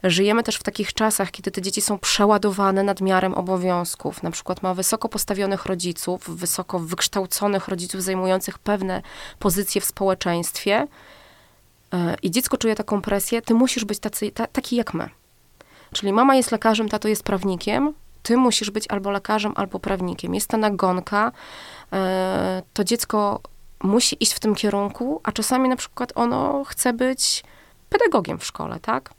Żyjemy 0.03 0.43
też 0.43 0.55
w 0.55 0.63
takich 0.63 0.93
czasach, 0.93 1.31
kiedy 1.31 1.51
te 1.51 1.61
dzieci 1.61 1.81
są 1.81 1.99
przeładowane 1.99 2.83
nadmiarem 2.83 3.33
obowiązków. 3.33 4.23
Na 4.23 4.31
przykład 4.31 4.63
ma 4.63 4.73
wysoko 4.73 5.09
postawionych 5.09 5.65
rodziców, 5.65 6.37
wysoko 6.37 6.79
wykształconych 6.79 7.67
rodziców 7.67 8.03
zajmujących 8.03 8.59
pewne 8.59 9.01
pozycje 9.39 9.81
w 9.81 9.85
społeczeństwie. 9.85 10.87
E, 11.93 12.15
I 12.23 12.31
dziecko 12.31 12.57
czuje 12.57 12.75
taką 12.75 13.01
presję, 13.01 13.41
ty 13.41 13.53
musisz 13.53 13.85
być 13.85 13.99
tacy, 13.99 14.31
ta, 14.31 14.47
taki 14.47 14.75
jak 14.75 14.93
my. 14.93 15.09
Czyli 15.93 16.13
mama 16.13 16.35
jest 16.35 16.51
lekarzem, 16.51 16.89
tato 16.89 17.07
jest 17.07 17.23
prawnikiem, 17.23 17.93
ty 18.23 18.37
musisz 18.37 18.71
być 18.71 18.85
albo 18.89 19.11
lekarzem, 19.11 19.53
albo 19.55 19.79
prawnikiem. 19.79 20.35
Jest 20.35 20.47
ta 20.47 20.57
nagonka, 20.57 21.31
e, 21.93 22.61
to 22.73 22.83
dziecko 22.83 23.41
musi 23.83 24.23
iść 24.23 24.33
w 24.33 24.39
tym 24.39 24.55
kierunku, 24.55 25.21
a 25.23 25.31
czasami 25.31 25.69
na 25.69 25.75
przykład 25.75 26.11
ono 26.15 26.63
chce 26.63 26.93
być 26.93 27.43
pedagogiem 27.89 28.39
w 28.39 28.45
szkole, 28.45 28.79
tak? 28.79 29.13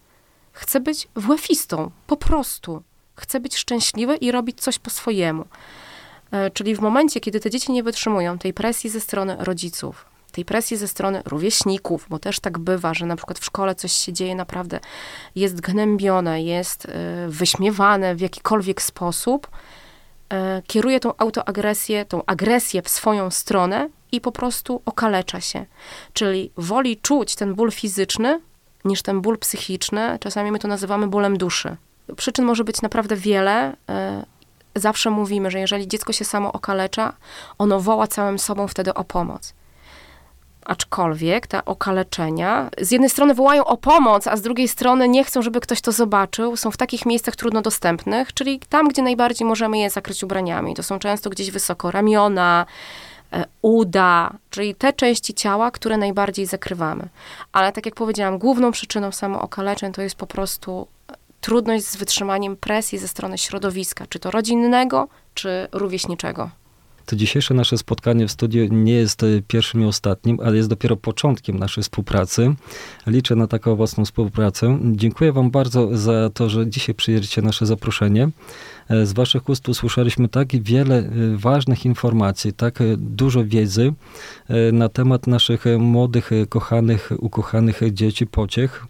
Chce 0.52 0.80
być 0.80 1.08
włefistą, 1.16 1.90
po 2.06 2.16
prostu. 2.16 2.82
Chce 3.16 3.40
być 3.40 3.56
szczęśliwy 3.56 4.16
i 4.16 4.32
robić 4.32 4.60
coś 4.60 4.78
po 4.78 4.90
swojemu. 4.90 5.44
E, 6.30 6.50
czyli 6.50 6.74
w 6.74 6.80
momencie, 6.80 7.20
kiedy 7.20 7.40
te 7.40 7.50
dzieci 7.50 7.72
nie 7.72 7.82
wytrzymują 7.82 8.38
tej 8.38 8.54
presji 8.54 8.90
ze 8.90 9.00
strony 9.00 9.36
rodziców, 9.38 10.09
tej 10.30 10.44
presji 10.44 10.76
ze 10.76 10.88
strony 10.88 11.22
rówieśników, 11.24 12.06
bo 12.08 12.18
też 12.18 12.40
tak 12.40 12.58
bywa, 12.58 12.94
że 12.94 13.06
na 13.06 13.16
przykład 13.16 13.38
w 13.38 13.44
szkole 13.44 13.74
coś 13.74 13.92
się 13.92 14.12
dzieje 14.12 14.34
naprawdę, 14.34 14.80
jest 15.34 15.60
gnębione, 15.60 16.42
jest 16.42 16.84
y, 16.84 16.88
wyśmiewane 17.28 18.14
w 18.14 18.20
jakikolwiek 18.20 18.82
sposób, 18.82 19.48
y, 19.48 20.36
kieruje 20.66 21.00
tą 21.00 21.16
autoagresję, 21.16 22.04
tą 22.04 22.24
agresję 22.26 22.82
w 22.82 22.88
swoją 22.88 23.30
stronę 23.30 23.88
i 24.12 24.20
po 24.20 24.32
prostu 24.32 24.82
okalecza 24.86 25.40
się. 25.40 25.66
Czyli 26.12 26.52
woli 26.56 26.96
czuć 26.96 27.34
ten 27.34 27.54
ból 27.54 27.70
fizyczny, 27.70 28.40
niż 28.84 29.02
ten 29.02 29.20
ból 29.20 29.38
psychiczny. 29.38 30.18
Czasami 30.20 30.52
my 30.52 30.58
to 30.58 30.68
nazywamy 30.68 31.08
bólem 31.08 31.38
duszy. 31.38 31.76
Przyczyn 32.16 32.44
może 32.44 32.64
być 32.64 32.82
naprawdę 32.82 33.16
wiele. 33.16 33.72
Y, 33.72 34.80
zawsze 34.80 35.10
mówimy, 35.10 35.50
że 35.50 35.60
jeżeli 35.60 35.88
dziecko 35.88 36.12
się 36.12 36.24
samo 36.24 36.52
okalecza, 36.52 37.12
ono 37.58 37.80
woła 37.80 38.06
całym 38.06 38.38
sobą 38.38 38.68
wtedy 38.68 38.94
o 38.94 39.04
pomoc 39.04 39.54
aczkolwiek 40.64 41.46
te 41.46 41.64
okaleczenia 41.64 42.70
z 42.80 42.90
jednej 42.90 43.10
strony 43.10 43.34
wołają 43.34 43.64
o 43.64 43.76
pomoc, 43.76 44.26
a 44.26 44.36
z 44.36 44.42
drugiej 44.42 44.68
strony 44.68 45.08
nie 45.08 45.24
chcą, 45.24 45.42
żeby 45.42 45.60
ktoś 45.60 45.80
to 45.80 45.92
zobaczył, 45.92 46.56
są 46.56 46.70
w 46.70 46.76
takich 46.76 47.06
miejscach 47.06 47.36
trudno 47.36 47.62
dostępnych, 47.62 48.34
czyli 48.34 48.60
tam, 48.68 48.88
gdzie 48.88 49.02
najbardziej 49.02 49.48
możemy 49.48 49.78
je 49.78 49.90
zakryć 49.90 50.24
ubraniami. 50.24 50.74
To 50.74 50.82
są 50.82 50.98
często 50.98 51.30
gdzieś 51.30 51.50
wysoko 51.50 51.90
ramiona, 51.90 52.66
e, 53.32 53.44
uda, 53.62 54.32
czyli 54.50 54.74
te 54.74 54.92
części 54.92 55.34
ciała, 55.34 55.70
które 55.70 55.96
najbardziej 55.96 56.46
zakrywamy. 56.46 57.08
Ale 57.52 57.72
tak 57.72 57.86
jak 57.86 57.94
powiedziałam, 57.94 58.38
główną 58.38 58.72
przyczyną 58.72 59.12
samookaleczeń 59.12 59.92
to 59.92 60.02
jest 60.02 60.16
po 60.16 60.26
prostu 60.26 60.86
trudność 61.40 61.84
z 61.84 61.96
wytrzymaniem 61.96 62.56
presji 62.56 62.98
ze 62.98 63.08
strony 63.08 63.38
środowiska, 63.38 64.06
czy 64.08 64.18
to 64.18 64.30
rodzinnego, 64.30 65.08
czy 65.34 65.68
rówieśniczego. 65.72 66.50
To 67.10 67.16
dzisiejsze 67.16 67.54
nasze 67.54 67.78
spotkanie 67.78 68.26
w 68.26 68.30
studiu 68.30 68.68
nie 68.70 68.92
jest 68.92 69.22
e, 69.22 69.26
pierwszym 69.48 69.82
i 69.82 69.84
ostatnim, 69.84 70.40
ale 70.44 70.56
jest 70.56 70.68
dopiero 70.68 70.96
początkiem 70.96 71.58
naszej 71.58 71.82
współpracy. 71.82 72.54
Liczę 73.06 73.36
na 73.36 73.46
taką 73.46 73.72
owocną 73.72 74.04
współpracę. 74.04 74.78
Dziękuję 74.92 75.32
Wam 75.32 75.50
bardzo 75.50 75.96
za 75.96 76.30
to, 76.34 76.48
że 76.48 76.66
dzisiaj 76.66 76.94
przyjęliście 76.94 77.42
nasze 77.42 77.66
zaproszenie. 77.66 78.28
E, 78.88 79.06
z 79.06 79.12
Waszych 79.12 79.48
ust 79.48 79.68
usłyszeliśmy 79.68 80.28
tak 80.28 80.62
wiele 80.62 80.98
e, 80.98 81.10
ważnych 81.36 81.84
informacji, 81.86 82.52
tak 82.52 82.78
dużo 82.96 83.44
wiedzy 83.44 83.92
na 84.72 84.88
temat 84.88 85.26
naszych 85.26 85.64
młodych, 85.78 86.30
kochanych, 86.48 87.12
ukochanych 87.18 87.80
dzieci, 87.92 88.26
pociech. 88.26 88.86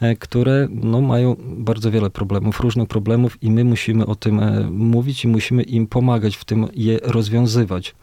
E, 0.00 0.16
które 0.16 0.68
no, 0.70 1.00
mają 1.00 1.36
bardzo 1.40 1.90
wiele 1.90 2.10
problemów, 2.10 2.60
różnych 2.60 2.88
problemów 2.88 3.42
i 3.42 3.50
my 3.50 3.64
musimy 3.64 4.06
o 4.06 4.14
tym 4.14 4.40
e, 4.40 4.70
mówić 4.70 5.24
i 5.24 5.28
musimy 5.28 5.62
im 5.62 5.86
pomagać 5.86 6.36
w 6.36 6.44
tym 6.44 6.68
je 6.74 6.98
rozwiązywać. 7.02 7.94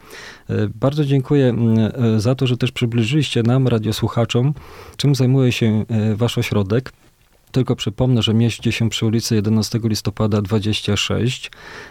E, 0.50 0.68
bardzo 0.74 1.04
dziękuję 1.04 1.56
za 2.16 2.34
to, 2.34 2.46
że 2.46 2.56
też 2.56 2.72
przybliżyliście 2.72 3.42
nam, 3.42 3.68
radiosłuchaczom, 3.68 4.54
czym 4.96 5.14
zajmuje 5.14 5.52
się 5.52 5.84
Wasz 6.14 6.38
ośrodek. 6.38 6.92
Tylko 7.52 7.76
przypomnę, 7.76 8.22
że 8.22 8.34
mieści 8.34 8.72
się 8.72 8.88
przy 8.88 9.06
ulicy 9.06 9.34
11 9.34 9.80
listopada 9.84 10.42
26. 10.42 11.50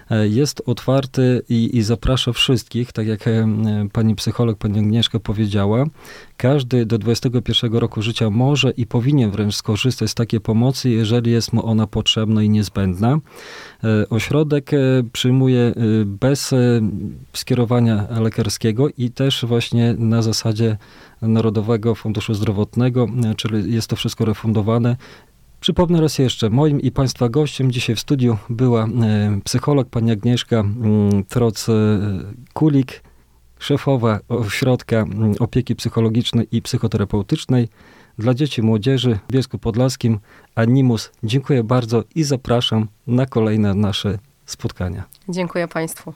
E, 0.09 0.27
jest 0.27 0.61
otwarty 0.65 1.41
i, 1.49 1.77
i 1.77 1.81
zaprasza 1.81 2.33
wszystkich, 2.33 2.91
tak 2.91 3.07
jak 3.07 3.27
e, 3.27 3.47
pani 3.93 4.15
psycholog, 4.15 4.57
pani 4.57 4.79
Agnieszka 4.79 5.19
powiedziała. 5.19 5.85
Każdy 6.37 6.85
do 6.85 6.97
21 6.97 7.73
roku 7.73 8.01
życia 8.01 8.29
może 8.29 8.71
i 8.71 8.85
powinien 8.85 9.31
wręcz 9.31 9.55
skorzystać 9.55 10.11
z 10.11 10.15
takiej 10.15 10.39
pomocy, 10.39 10.89
jeżeli 10.89 11.31
jest 11.31 11.53
mu 11.53 11.65
ona 11.65 11.87
potrzebna 11.87 12.43
i 12.43 12.49
niezbędna. 12.49 13.17
E, 13.83 14.09
ośrodek 14.09 14.71
przyjmuje 15.11 15.73
bez 16.05 16.53
skierowania 17.33 18.07
lekarskiego 18.19 18.87
i 18.97 19.09
też 19.09 19.45
właśnie 19.45 19.95
na 19.97 20.21
zasadzie 20.21 20.77
Narodowego 21.21 21.95
Funduszu 21.95 22.33
Zdrowotnego, 22.33 23.07
czyli 23.37 23.73
jest 23.73 23.87
to 23.87 23.95
wszystko 23.95 24.25
refundowane 24.25 24.95
Przypomnę 25.61 26.01
raz 26.01 26.19
jeszcze, 26.19 26.49
moim 26.49 26.81
i 26.81 26.91
Państwa 26.91 27.29
gościem 27.29 27.71
dzisiaj 27.71 27.95
w 27.95 27.99
studiu 27.99 28.37
była 28.49 28.83
e, 28.83 28.89
psycholog 29.43 29.89
pani 29.89 30.11
Agnieszka 30.11 30.59
mm, 30.59 31.23
Troc-Kulik, 31.23 33.01
szefowa 33.59 34.19
Ośrodka 34.29 34.97
mm, 34.97 35.33
Opieki 35.39 35.75
Psychologicznej 35.75 36.47
i 36.51 36.61
Psychoterapeutycznej 36.61 37.69
dla 38.17 38.33
dzieci 38.33 38.61
i 38.61 38.63
młodzieży 38.63 39.19
w 39.27 39.31
Bielsku 39.31 39.57
Podlaskim 39.57 40.19
Animus. 40.55 41.11
Dziękuję 41.23 41.63
bardzo 41.63 42.03
i 42.15 42.23
zapraszam 42.23 42.87
na 43.07 43.25
kolejne 43.25 43.73
nasze 43.73 44.19
spotkania. 44.45 45.03
Dziękuję 45.29 45.67
Państwu. 45.67 46.13